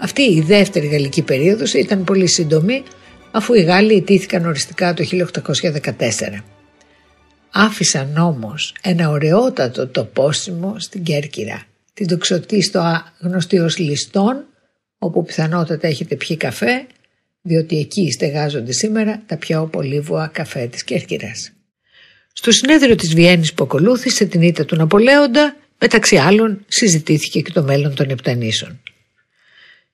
Αυτή 0.00 0.22
η 0.22 0.40
δεύτερη 0.40 0.86
γαλλική 0.86 1.22
περίοδος 1.22 1.74
ήταν 1.74 2.04
πολύ 2.04 2.26
σύντομη 2.26 2.82
αφού 3.30 3.54
οι 3.54 3.62
Γάλλοι 3.62 3.94
ιτήθηκαν 3.94 4.46
οριστικά 4.46 4.94
το 4.94 5.04
1814. 5.82 6.42
Άφησαν 7.50 8.16
όμως 8.16 8.74
ένα 8.82 9.10
ωραιότατο 9.10 9.86
τοπόσιμο 9.86 10.74
στην 10.78 11.02
Κέρκυρα, 11.02 11.62
την 11.94 12.06
τοξωτή 12.06 12.62
στο 12.62 13.02
γνωστή 13.20 13.58
ως 13.58 13.78
Λιστόν 13.78 14.44
όπου 14.98 15.24
πιθανότατα 15.24 15.86
έχετε 15.86 16.16
πιει 16.16 16.36
καφέ, 16.36 16.86
διότι 17.42 17.78
εκεί 17.78 18.10
στεγάζονται 18.10 18.72
σήμερα 18.72 19.22
τα 19.26 19.36
πιο 19.36 19.68
πολύβουα 19.72 20.30
καφέ 20.32 20.66
της 20.66 20.84
Κέρκυρας. 20.84 21.52
Στο 22.32 22.50
συνέδριο 22.50 22.94
της 22.94 23.14
Βιέννης 23.14 23.54
που 23.54 23.64
ακολούθησε 23.64 24.24
την 24.24 24.42
ήττα 24.42 24.64
του 24.64 24.76
Ναπολέοντα, 24.76 25.56
μεταξύ 25.78 26.16
άλλων 26.16 26.64
συζητήθηκε 26.68 27.40
και 27.40 27.52
το 27.52 27.62
μέλλον 27.62 27.94
των 27.94 28.10
Επτανήσων. 28.10 28.80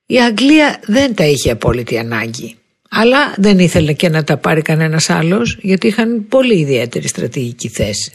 Η 0.06 0.20
Αγγλία 0.20 0.80
δεν 0.86 1.14
τα 1.14 1.24
είχε 1.24 1.50
απόλυτη 1.50 1.98
ανάγκη, 1.98 2.56
αλλά 2.90 3.34
δεν 3.36 3.58
ήθελε 3.58 3.92
και 3.92 4.08
να 4.08 4.24
τα 4.24 4.36
πάρει 4.36 4.62
κανένας 4.62 5.10
άλλος 5.10 5.58
γιατί 5.62 5.86
είχαν 5.86 6.28
πολύ 6.28 6.58
ιδιαίτερη 6.58 7.08
στρατηγική 7.08 7.68
θέση. 7.68 8.12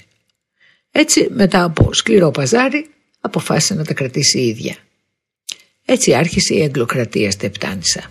Έτσι 0.92 1.28
μετά 1.32 1.64
από 1.64 1.94
σκληρό 1.94 2.32
παζάρι 2.32 2.90
αποφάσισε 3.20 3.74
να 3.74 3.86
τα 3.86 3.94
κρατήσει 3.94 4.40
η 4.40 4.48
ίδια. 4.48 4.76
Έτσι 5.92 6.14
άρχισε 6.14 6.54
η 6.54 6.62
εγκλοκρατία 6.62 7.32
στα 7.32 7.46
Επτάνησα. 7.46 8.04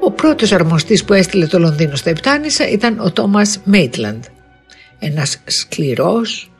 Ο 0.00 0.10
πρώτος 0.10 0.52
αρμοστής 0.52 1.04
που 1.04 1.12
έστειλε 1.12 1.46
το 1.46 1.58
Λονδίνο 1.58 1.96
στα 1.96 2.10
Επτάνησα 2.10 2.68
ήταν 2.68 2.98
ο 3.00 3.12
Τόμας 3.12 3.60
Μέιτλαντ. 3.64 4.24
Ένας 4.98 5.40
σκληρός, 5.44 6.50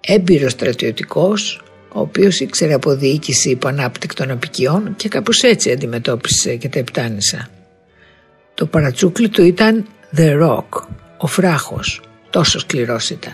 έμπειρος 0.00 0.52
στρατιωτικός, 0.52 1.62
ο 1.92 2.00
οποίος 2.00 2.40
ήξερε 2.40 2.74
από 2.74 2.94
διοίκηση 2.94 3.50
υποανάπτυκτων 3.50 4.30
απικιών 4.30 4.94
και 4.96 5.08
κάπως 5.08 5.42
έτσι 5.42 5.70
αντιμετώπισε 5.70 6.56
και 6.56 6.68
τα 6.68 6.78
επτάνησα. 6.78 7.48
Το 8.54 8.66
παρατσούκλι 8.66 9.28
του 9.28 9.44
ήταν 9.44 9.86
The 10.16 10.42
Rock, 10.42 10.82
ο 11.18 11.26
φράχος, 11.26 12.00
τόσο 12.30 12.58
σκληρός 12.58 13.10
ήταν. 13.10 13.32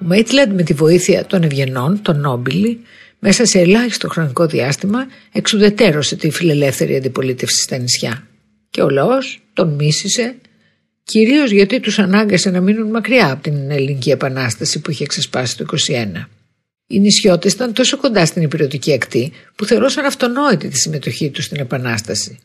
Ο 0.00 0.04
Μέιτλαντ 0.06 0.52
με 0.52 0.62
τη 0.62 0.72
βοήθεια 0.72 1.26
των 1.26 1.42
ευγενών, 1.42 2.02
τον 2.02 2.20
Νόμπιλι, 2.20 2.80
μέσα 3.18 3.44
σε 3.44 3.58
ελάχιστο 3.58 4.08
χρονικό 4.08 4.46
διάστημα 4.46 5.06
εξουδετέρωσε 5.32 6.16
τη 6.16 6.30
φιλελεύθερη 6.30 6.96
αντιπολίτευση 6.96 7.62
στα 7.62 7.76
νησιά. 7.76 8.26
Και 8.70 8.82
ο 8.82 8.88
λαός 8.88 9.42
τον 9.52 9.74
μίσησε, 9.74 10.34
κυρίως 11.04 11.50
γιατί 11.50 11.80
τους 11.80 11.98
ανάγκασε 11.98 12.50
να 12.50 12.60
μείνουν 12.60 12.90
μακριά 12.90 13.32
από 13.32 13.42
την 13.42 13.70
ελληνική 13.70 14.10
επανάσταση 14.10 14.80
που 14.80 14.90
είχε 14.90 15.06
ξεσπάσει 15.06 15.56
το 15.56 15.64
1921. 15.70 16.28
Οι 16.86 17.00
νησιώτε 17.00 17.48
ήταν 17.48 17.72
τόσο 17.72 17.96
κοντά 17.96 18.26
στην 18.26 18.42
υπηρετική 18.42 18.92
ακτή 18.92 19.32
που 19.56 19.64
θεωρούσαν 19.64 20.04
αυτονόητη 20.04 20.68
τη 20.68 20.76
συμμετοχή 20.76 21.30
τους 21.30 21.44
στην 21.44 21.60
Επανάσταση. 21.60 22.38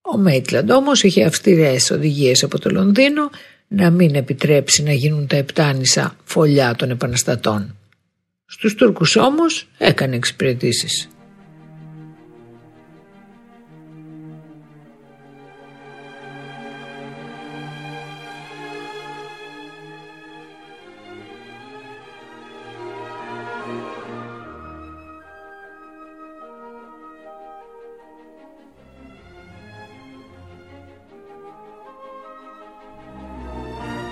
Ο 0.00 0.16
Μέιτλαντ 0.16 0.70
όμως 0.70 1.02
είχε 1.02 1.24
αυστηρές 1.24 1.90
οδηγίες 1.90 2.42
από 2.42 2.58
το 2.58 2.70
Λονδίνο 2.70 3.30
να 3.68 3.90
μην 3.90 4.14
επιτρέψει 4.14 4.82
να 4.82 4.92
γίνουν 4.92 5.26
τα 5.26 5.36
επτάνησα 5.36 6.16
φωλιά 6.24 6.74
των 6.74 6.90
επαναστατών. 6.90 7.76
Στους 8.46 8.74
Τούρκους 8.74 9.16
όμως 9.16 9.68
έκανε 9.78 10.16
εξυπηρετήσεις. 10.16 11.08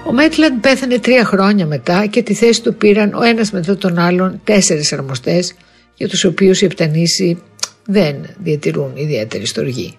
Ο 0.09 0.13
Μέτλαντ 0.13 0.61
πέθανε 0.61 0.99
τρία 0.99 1.25
χρόνια 1.25 1.67
μετά 1.67 2.07
και 2.07 2.23
τη 2.23 2.35
θέση 2.35 2.63
του 2.63 2.75
πήραν 2.75 3.15
ο 3.15 3.23
ένας 3.23 3.53
μετά 3.53 3.77
τον 3.77 3.99
άλλον 3.99 4.41
τέσσερις 4.45 4.93
αρμοστές 4.93 5.55
για 5.95 6.09
τους 6.09 6.25
οποίους 6.25 6.61
οι 6.61 6.65
επτανήσοι 6.65 7.43
δεν 7.87 8.17
διατηρούν 8.43 8.97
ιδιαίτερη 8.97 9.47
στοργή. 9.47 9.99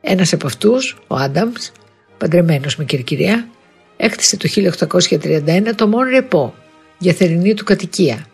Ένας 0.00 0.32
από 0.32 0.46
αυτούς, 0.46 0.98
ο 1.06 1.14
Άνταμς, 1.14 1.72
παντρεμένος 2.18 2.76
με 2.76 2.84
κυρκυρία, 2.84 3.48
έκτισε 3.96 4.36
το 4.36 4.48
1831 4.48 5.74
το 5.74 5.86
Μον 5.86 6.08
Ρεπό 6.08 6.54
για 6.98 7.12
θερινή 7.12 7.54
του 7.54 7.64
κατοικία. 7.64 8.26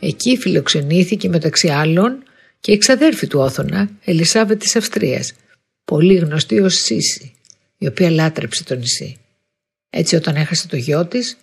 Εκεί 0.00 0.36
φιλοξενήθηκε 0.36 1.28
μεταξύ 1.28 1.68
άλλων 1.68 2.22
και 2.60 2.70
η 2.70 2.74
εξαδέρφη 2.74 3.26
του 3.26 3.40
Όθωνα, 3.40 3.90
Ελισάβετ 4.04 4.58
της 4.58 4.76
Αυστρίας, 4.76 5.32
πολύ 5.84 6.14
γνωστή 6.14 6.60
ως 6.60 6.74
Σύση, 6.74 7.32
η 7.78 7.86
οποία 7.86 8.10
λάτρεψε 8.10 8.64
το 8.64 8.74
νησί. 8.74 9.18
Έτσι 9.96 10.16
όταν 10.16 10.36
έχασε 10.36 10.68
το 10.68 10.76
γιο 10.76 11.06
της, 11.06 11.36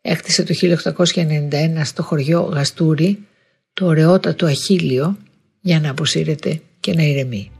έκτισε 0.00 0.42
το 0.42 0.54
1891 1.14 1.80
στο 1.84 2.02
χωριό 2.02 2.40
Γαστούρι 2.40 3.26
το 3.72 3.86
ωραιότατο 3.86 4.46
Αχίλιο 4.46 5.18
για 5.60 5.80
να 5.80 5.90
αποσύρεται 5.90 6.60
και 6.80 6.94
να 6.94 7.02
ηρεμεί. 7.02 7.50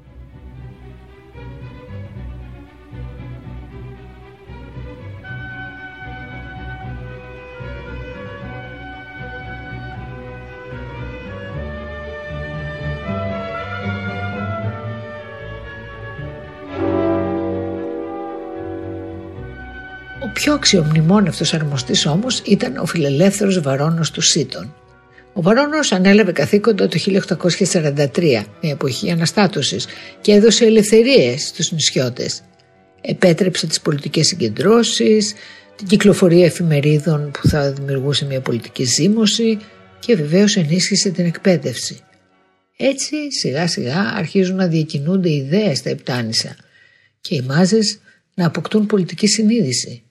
Πιο 20.38 20.54
αξιομνημόνευτος 20.54 21.54
αρμοστής 21.54 22.06
όμως 22.06 22.42
ήταν 22.44 22.76
ο 22.76 22.86
φιλελεύθερος 22.86 23.60
βαρόνος 23.60 24.10
του 24.10 24.20
Σίτων. 24.20 24.74
Ο 25.32 25.42
Βαρόνος 25.42 25.92
ανέλαβε 25.92 26.32
καθήκοντα 26.32 26.88
το 26.88 26.98
1843, 26.98 28.46
μια 28.60 28.72
εποχή 28.72 29.10
αναστάτωσης, 29.10 29.86
και 30.20 30.32
έδωσε 30.32 30.64
ελευθερίες 30.64 31.46
στους 31.46 31.72
νησιώτες. 31.72 32.40
Επέτρεψε 33.00 33.66
τις 33.66 33.80
πολιτικές 33.80 34.26
συγκεντρώσεις, 34.26 35.34
την 35.76 35.86
κυκλοφορία 35.86 36.44
εφημερίδων 36.44 37.30
που 37.30 37.48
θα 37.48 37.72
δημιουργούσε 37.72 38.24
μια 38.24 38.40
πολιτική 38.40 38.84
ζήμωση 38.84 39.58
και 39.98 40.16
βεβαίως 40.16 40.56
ενίσχυσε 40.56 41.10
την 41.10 41.24
εκπαίδευση. 41.24 42.00
Έτσι 42.76 43.32
σιγά 43.32 43.66
σιγά 43.66 44.00
αρχίζουν 44.00 44.56
να 44.56 44.66
διακινούνται 44.66 45.30
ιδέες 45.30 45.78
στα 45.78 45.90
Επτάνησα 45.90 46.56
και 47.20 47.34
οι 47.34 47.40
μάζες 47.40 47.98
να 48.34 48.46
αποκτούν 48.46 48.86
πολιτική 48.86 49.26
συνείδηση. 49.26 50.02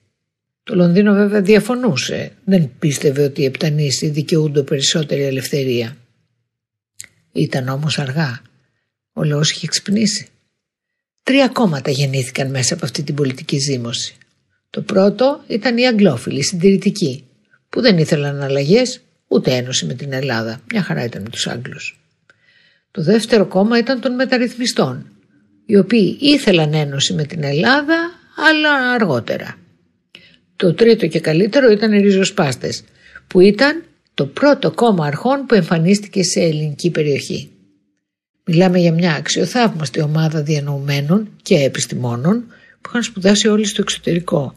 Το 0.68 0.74
Λονδίνο 0.74 1.12
βέβαια 1.12 1.40
διαφωνούσε. 1.40 2.32
Δεν 2.44 2.70
πίστευε 2.78 3.22
ότι 3.22 3.42
οι 3.42 3.44
Επτανήσοι 3.44 4.08
δικαιούνται 4.08 4.62
περισσότερη 4.62 5.22
ελευθερία. 5.22 5.96
Ήταν 7.32 7.68
όμως 7.68 7.98
αργά. 7.98 8.42
Ο 9.12 9.22
λαός 9.22 9.50
είχε 9.50 9.66
ξυπνήσει. 9.66 10.28
Τρία 11.22 11.48
κόμματα 11.48 11.90
γεννήθηκαν 11.90 12.50
μέσα 12.50 12.74
από 12.74 12.84
αυτή 12.84 13.02
την 13.02 13.14
πολιτική 13.14 13.58
ζήμωση. 13.58 14.16
Το 14.70 14.82
πρώτο 14.82 15.44
ήταν 15.46 15.76
οι 15.76 15.86
Αγγλόφιλοι, 15.86 16.38
οι 16.38 16.42
συντηρητικοί, 16.42 17.24
που 17.68 17.80
δεν 17.80 17.98
ήθελαν 17.98 18.42
αλλαγές 18.42 19.00
ούτε 19.28 19.54
ένωση 19.54 19.86
με 19.86 19.94
την 19.94 20.12
Ελλάδα. 20.12 20.60
Μια 20.72 20.82
χαρά 20.82 21.04
ήταν 21.04 21.22
με 21.22 21.28
τους 21.28 21.46
Άγγλους. 21.46 22.00
Το 22.90 23.02
δεύτερο 23.02 23.46
κόμμα 23.46 23.78
ήταν 23.78 24.00
των 24.00 24.14
μεταρρυθμιστών, 24.14 25.06
οι 25.66 25.76
οποίοι 25.76 26.18
ήθελαν 26.20 26.74
ένωση 26.74 27.14
με 27.14 27.24
την 27.24 27.42
Ελλάδα, 27.42 28.10
αλλά 28.50 28.92
αργότερα. 28.92 29.58
Το 30.58 30.74
τρίτο 30.74 31.06
και 31.06 31.20
καλύτερο 31.20 31.70
ήταν 31.70 31.92
οι 31.92 32.00
ριζοσπάστες, 32.00 32.84
που 33.26 33.40
ήταν 33.40 33.84
το 34.14 34.26
πρώτο 34.26 34.70
κόμμα 34.70 35.06
αρχών 35.06 35.46
που 35.46 35.54
εμφανίστηκε 35.54 36.22
σε 36.22 36.40
ελληνική 36.40 36.90
περιοχή. 36.90 37.50
Μιλάμε 38.44 38.78
για 38.78 38.92
μια 38.92 39.14
αξιοθαύμαστη 39.14 40.00
ομάδα 40.00 40.42
διανοουμένων 40.42 41.28
και 41.42 41.54
επιστημόνων 41.54 42.44
που 42.80 42.88
είχαν 42.88 43.02
σπουδάσει 43.02 43.48
όλοι 43.48 43.66
στο 43.66 43.82
εξωτερικό. 43.82 44.54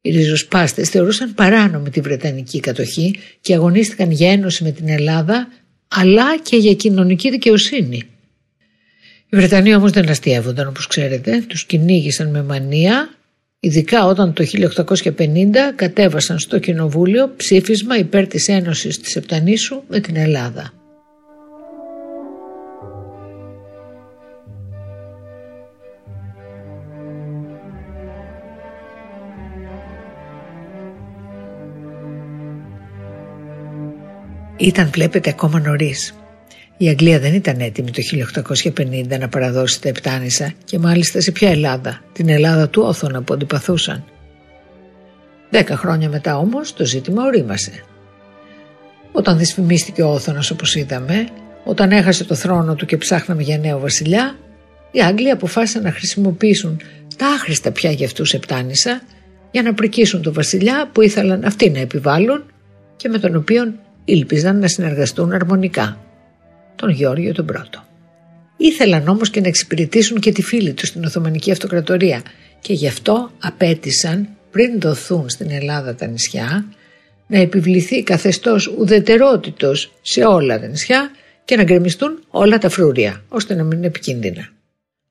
Οι 0.00 0.10
ριζοσπάστες 0.10 0.88
θεωρούσαν 0.88 1.34
παράνομη 1.34 1.90
τη 1.90 2.00
Βρετανική 2.00 2.60
κατοχή 2.60 3.18
και 3.40 3.54
αγωνίστηκαν 3.54 4.10
για 4.10 4.30
ένωση 4.30 4.64
με 4.64 4.70
την 4.70 4.88
Ελλάδα 4.88 5.48
αλλά 5.88 6.38
και 6.38 6.56
για 6.56 6.74
κοινωνική 6.74 7.30
δικαιοσύνη. 7.30 8.02
Οι 9.28 9.36
Βρετανοί 9.36 9.74
όμως 9.74 9.90
δεν 9.90 10.08
αστείευονταν 10.08 10.68
όπως 10.68 10.86
ξέρετε, 10.86 11.44
τους 11.48 11.64
κυνήγησαν 11.64 12.30
με 12.30 12.42
μανία 12.42 13.17
Ειδικά 13.60 14.06
όταν 14.06 14.32
το 14.32 14.44
1850 14.44 15.14
κατέβασαν 15.74 16.38
στο 16.38 16.58
Κοινοβούλιο 16.58 17.32
ψήφισμα 17.36 17.96
υπέρ 17.96 18.26
της 18.26 18.48
Ένωσης 18.48 18.98
της 18.98 19.16
Επτανήσου 19.16 19.82
με 19.88 20.00
την 20.00 20.16
Ελλάδα. 20.16 20.72
Ήταν 34.56 34.90
βλέπετε 34.90 35.30
ακόμα 35.30 35.60
νωρίς. 35.60 36.14
Η 36.80 36.88
Αγγλία 36.88 37.18
δεν 37.18 37.34
ήταν 37.34 37.60
έτοιμη 37.60 37.90
το 37.90 38.02
1850 38.76 39.18
να 39.18 39.28
παραδώσει 39.28 39.80
τα 39.80 39.88
Επτάνησα 39.88 40.52
και 40.64 40.78
μάλιστα 40.78 41.20
σε 41.20 41.30
ποια 41.32 41.50
Ελλάδα, 41.50 42.00
την 42.12 42.28
Ελλάδα 42.28 42.68
του 42.68 42.82
Όθωνα 42.82 43.22
που 43.22 43.34
αντιπαθούσαν. 43.34 44.04
Δέκα 45.50 45.76
χρόνια 45.76 46.08
μετά 46.08 46.38
όμως 46.38 46.72
το 46.72 46.84
ζήτημα 46.84 47.24
ορίμασε. 47.24 47.84
Όταν 49.12 49.38
δυσφημίστηκε 49.38 50.02
ο 50.02 50.12
Όθωνας 50.12 50.50
όπως 50.50 50.74
είδαμε, 50.74 51.28
όταν 51.64 51.90
έχασε 51.90 52.24
το 52.24 52.34
θρόνο 52.34 52.74
του 52.74 52.86
και 52.86 52.96
ψάχναμε 52.96 53.42
για 53.42 53.58
νέο 53.58 53.78
βασιλιά, 53.78 54.36
οι 54.90 55.00
Άγγλοι 55.00 55.30
αποφάσισαν 55.30 55.82
να 55.82 55.92
χρησιμοποιήσουν 55.92 56.80
τα 57.16 57.26
άχρηστα 57.26 57.70
πια 57.70 57.90
για 57.90 58.06
αυτούς 58.06 58.32
Επτάνησα 58.34 59.02
για 59.50 59.62
να 59.62 59.74
πρικίσουν 59.74 60.22
τον 60.22 60.32
βασιλιά 60.32 60.90
που 60.92 61.02
ήθελαν 61.02 61.44
αυτοί 61.44 61.70
να 61.70 61.78
επιβάλλουν 61.78 62.44
και 62.96 63.08
με 63.08 63.18
τον 63.18 63.36
οποίο 63.36 63.74
ήλπιζαν 64.04 64.58
να 64.58 64.68
συνεργαστούν 64.68 65.32
αρμονικά 65.32 66.07
τον 66.78 66.90
Γεώργιο 66.90 67.32
τον 67.32 67.46
Πρώτο. 67.46 67.84
Ήθελαν 68.56 69.08
όμως 69.08 69.30
και 69.30 69.40
να 69.40 69.48
εξυπηρετήσουν 69.48 70.20
και 70.20 70.32
τη 70.32 70.42
φίλη 70.42 70.72
τους 70.72 70.88
στην 70.88 71.04
Οθωμανική 71.04 71.50
Αυτοκρατορία 71.50 72.22
και 72.60 72.72
γι' 72.72 72.86
αυτό 72.86 73.30
απέτησαν 73.38 74.28
πριν 74.50 74.80
δοθούν 74.80 75.28
στην 75.28 75.50
Ελλάδα 75.50 75.94
τα 75.94 76.06
νησιά 76.06 76.64
να 77.26 77.38
επιβληθεί 77.38 78.02
καθεστώς 78.02 78.66
ουδετερότητος 78.66 79.92
σε 80.02 80.24
όλα 80.24 80.60
τα 80.60 80.66
νησιά 80.66 81.10
και 81.44 81.56
να 81.56 81.62
γκρεμιστούν 81.62 82.22
όλα 82.28 82.58
τα 82.58 82.68
φρούρια 82.68 83.22
ώστε 83.28 83.54
να 83.54 83.62
μην 83.62 83.78
είναι 83.78 83.86
επικίνδυνα. 83.86 84.48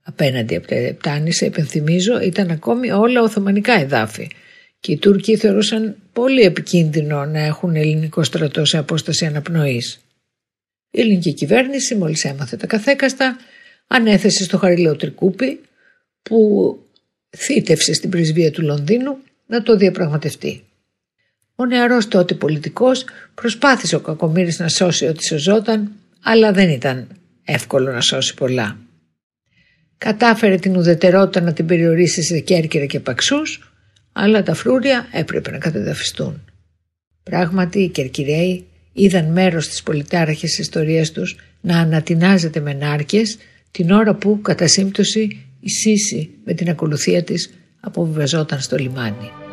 Απέναντι 0.03 0.55
από 0.55 0.67
τα 0.67 0.75
Επτάνησα, 0.75 1.45
επενθυμίζω, 1.45 2.21
ήταν 2.21 2.49
ακόμη 2.49 2.91
όλα 2.91 3.21
Οθωμανικά 3.21 3.79
εδάφη 3.79 4.29
και 4.79 4.91
οι 4.91 4.97
Τούρκοι 4.97 5.37
θεωρούσαν 5.37 5.95
πολύ 6.13 6.41
επικίνδυνο 6.41 7.25
να 7.25 7.39
έχουν 7.39 7.75
ελληνικό 7.75 8.23
στρατό 8.23 8.65
σε 8.65 8.77
απόσταση 8.77 9.25
αναπνοής. 9.25 9.99
Η 10.91 10.99
ελληνική 10.99 11.33
κυβέρνηση 11.33 11.95
μόλις 11.95 12.23
έμαθε 12.23 12.57
τα 12.57 12.67
καθέκαστα 12.67 13.37
ανέθεσε 13.87 14.43
στο 14.43 14.57
Χαριλαίο 14.57 14.95
Τρικούπι 14.95 15.59
που 16.21 16.79
θύτευσε 17.37 17.93
στην 17.93 18.09
πρεσβεία 18.09 18.51
του 18.51 18.61
Λονδίνου 18.61 19.17
να 19.45 19.63
το 19.63 19.75
διαπραγματευτεί. 19.75 20.63
Ο 21.55 21.65
νεαρός 21.65 22.07
τότε 22.07 22.33
πολιτικός 22.33 23.05
προσπάθησε 23.35 23.95
ο 23.95 23.99
Κακομύρης 23.99 24.59
να 24.59 24.67
σώσει 24.67 25.05
ό,τι 25.05 25.25
σωζόταν 25.25 25.91
αλλά 26.23 26.51
δεν 26.51 26.69
ήταν 26.69 27.07
εύκολο 27.45 27.91
να 27.91 28.01
σώσει 28.01 28.33
πολλά. 28.33 28.77
Κατάφερε 29.97 30.55
την 30.55 30.75
ουδετερότητα 30.75 31.41
να 31.41 31.53
την 31.53 31.65
περιορίσει 31.65 32.23
σε 32.23 32.39
Κέρκυρα 32.39 32.85
και 32.85 32.99
Παξούς 32.99 33.71
αλλά 34.11 34.43
τα 34.43 34.53
φρούρια 34.53 35.07
έπρεπε 35.11 35.51
να 35.51 35.57
κατεδαφιστούν. 35.57 36.41
Πράγματι 37.23 37.79
οι 37.79 37.89
Κερκυραίοι 37.89 38.65
είδαν 38.97 39.31
μέρος 39.31 39.67
της 39.67 39.83
πολιτάρχης 39.83 40.59
ιστορίας 40.59 41.11
τους 41.11 41.35
να 41.61 41.79
ανατινάζεται 41.79 42.59
με 42.59 42.73
νάρκες 42.73 43.37
την 43.71 43.91
ώρα 43.91 44.15
που 44.15 44.41
κατά 44.41 44.67
σύμπτωση 44.67 45.45
η 45.59 45.69
Σύση 45.69 46.29
με 46.45 46.53
την 46.53 46.69
ακολουθία 46.69 47.23
της 47.23 47.53
αποβιβαζόταν 47.79 48.59
στο 48.59 48.77
λιμάνι. 48.77 49.46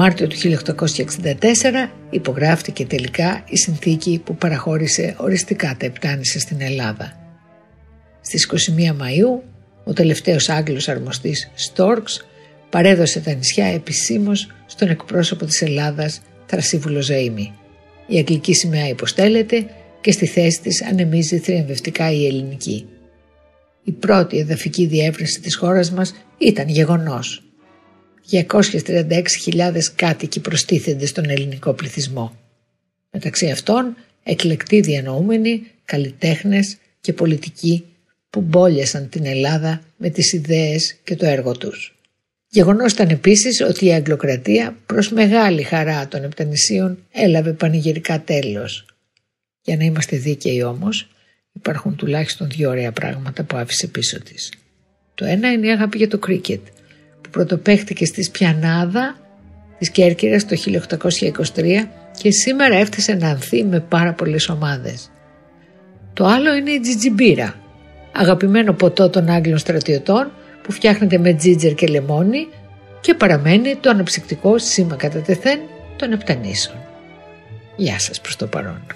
Μάρτιο 0.00 0.26
του 0.26 0.36
1864 0.36 1.88
υπογράφτηκε 2.10 2.86
τελικά 2.86 3.44
η 3.48 3.56
συνθήκη 3.56 4.20
που 4.24 4.36
παραχώρησε 4.36 5.14
οριστικά 5.18 5.76
τα 5.78 5.86
Επτάνησα 5.86 6.38
στην 6.38 6.60
Ελλάδα. 6.60 7.12
Στις 8.20 8.50
21 8.76 8.90
Μαΐου 8.90 9.42
Ο 9.84 9.92
τελευταίος 9.92 10.48
Άγγλος 10.48 10.88
αρμοστής 10.88 11.50
Στόρξ 11.54 12.26
παρέδωσε 12.70 13.20
τα 13.20 13.32
νησιά 13.32 13.66
επισήμως 13.66 14.50
στον 14.66 14.88
εκπρόσωπο 14.88 15.44
της 15.44 15.62
Ελλάδας 15.62 16.20
Θρασίβουλο 16.46 17.04
Ζαΐμι. 17.08 17.52
Η 18.06 18.18
αγγλική 18.18 18.54
σημαία 18.54 18.88
υποστέλλεται 18.88 19.66
και 20.00 20.12
στη 20.12 20.26
θέση 20.26 20.60
της 20.60 20.82
ανεμίζει 20.82 21.38
θριαμβευτικά 21.38 22.10
η 22.10 22.26
ελληνική. 22.26 22.88
Η 23.84 23.92
πρώτη 23.92 24.38
εδαφική 24.38 24.86
διεύρυνση 24.86 25.40
της 25.40 25.56
χώρας 25.56 25.90
μας 25.90 26.14
ήταν 26.38 26.68
γεγονός. 26.68 27.47
236.000 28.30 29.78
κάτοικοι 29.94 30.40
προστίθενται 30.40 31.06
στον 31.06 31.30
ελληνικό 31.30 31.72
πληθυσμό. 31.72 32.36
Μεταξύ 33.10 33.50
αυτών 33.50 33.96
εκλεκτοί 34.22 34.80
διανοούμενοι, 34.80 35.66
καλλιτέχνες 35.84 36.76
και 37.00 37.12
πολιτικοί 37.12 37.84
που 38.30 38.40
μπόλιασαν 38.40 39.08
την 39.08 39.26
Ελλάδα 39.26 39.82
με 39.96 40.10
τις 40.10 40.32
ιδέες 40.32 40.96
και 41.04 41.16
το 41.16 41.26
έργο 41.26 41.52
τους. 41.52 41.98
Γεγονός 42.48 42.92
ήταν 42.92 43.08
επίσης 43.08 43.60
ότι 43.60 43.86
η 43.86 43.92
Αγγλοκρατία 43.92 44.76
προς 44.86 45.10
μεγάλη 45.10 45.62
χαρά 45.62 46.08
των 46.08 46.24
Επτανησίων 46.24 46.98
έλαβε 47.10 47.52
πανηγυρικά 47.52 48.22
τέλος. 48.22 48.86
Για 49.62 49.76
να 49.76 49.84
είμαστε 49.84 50.16
δίκαιοι 50.16 50.62
όμως, 50.62 51.08
υπάρχουν 51.52 51.96
τουλάχιστον 51.96 52.48
δύο 52.48 52.70
ωραία 52.70 52.92
πράγματα 52.92 53.42
που 53.44 53.56
άφησε 53.56 53.86
πίσω 53.86 54.20
της. 54.22 54.52
Το 55.14 55.24
ένα 55.24 55.52
είναι 55.52 55.66
η 55.66 55.70
αγάπη 55.70 55.98
για 55.98 56.08
το 56.08 56.18
κρίκετ, 56.18 56.60
που 56.66 56.77
πρωτοπαίχτηκε 57.38 58.04
στη 58.04 58.22
Σπιανάδα 58.22 59.16
της 59.78 59.90
Κέρκυρας 59.90 60.44
το 60.46 60.56
1823 60.56 61.88
και 62.20 62.30
σήμερα 62.30 62.76
έφτασε 62.76 63.14
να 63.14 63.28
ανθεί 63.28 63.64
με 63.64 63.80
πάρα 63.80 64.12
πολλές 64.12 64.48
ομάδες. 64.48 65.10
Το 66.12 66.24
άλλο 66.24 66.54
είναι 66.54 66.70
η 66.70 66.80
τζιτζιμπίρα, 66.80 67.54
αγαπημένο 68.12 68.72
ποτό 68.72 69.08
των 69.08 69.28
Άγγλων 69.28 69.58
στρατιωτών 69.58 70.32
που 70.62 70.72
φτιάχνεται 70.72 71.18
με 71.18 71.34
τζίτζερ 71.34 71.74
και 71.74 71.86
λεμόνι 71.86 72.48
και 73.00 73.14
παραμένει 73.14 73.76
το 73.76 73.90
αναψυκτικό 73.90 74.58
σήμα 74.58 74.96
κατά 74.96 75.18
τεθέν 75.18 75.60
των 75.96 76.12
Επτανήσων. 76.12 76.76
Γεια 77.76 77.98
σας 77.98 78.20
προς 78.20 78.36
το 78.36 78.46
παρόν. 78.46 78.86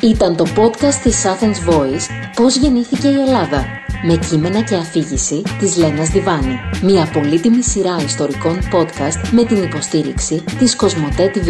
Ήταν 0.00 0.36
το 0.36 0.46
podcast 0.56 1.00
της 1.02 1.24
Athens 1.24 1.70
Voice 1.70 2.06
«Πώς 2.36 2.56
γεννήθηκε 2.56 3.08
η 3.08 3.20
Ελλάδα» 3.20 3.84
με 4.04 4.16
κείμενα 4.16 4.62
και 4.62 4.74
αφήγηση 4.74 5.42
της 5.58 5.76
Λένας 5.76 6.08
Διβάνη. 6.08 6.60
Μια 6.82 7.10
πολύτιμη 7.12 7.62
σειρά 7.62 7.96
ιστορικών 8.04 8.58
podcast 8.72 9.28
με 9.30 9.44
την 9.44 9.62
υποστήριξη 9.62 10.44
της 10.58 10.76
Κοσμοτέ 10.76 11.30
TV. 11.34 11.48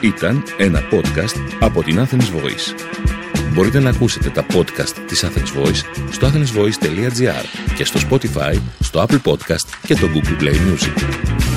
Ήταν 0.00 0.42
ένα 0.58 0.80
podcast 0.90 1.56
από 1.60 1.82
την 1.82 1.98
Athens 1.98 2.36
Voice. 2.36 2.74
Μπορείτε 3.52 3.80
να 3.80 3.90
ακούσετε 3.90 4.30
τα 4.30 4.46
podcast 4.54 4.94
της 5.06 5.24
Athens 5.24 5.62
Voice 5.62 5.82
στο 6.10 6.26
athensvoice.gr 6.26 7.74
και 7.76 7.84
στο 7.84 8.00
Spotify, 8.10 8.58
στο 8.80 9.04
Apple 9.08 9.30
Podcast 9.30 9.68
και 9.86 9.94
το 9.94 10.08
Google 10.14 10.42
Play 10.42 10.54
Music. 10.54 11.51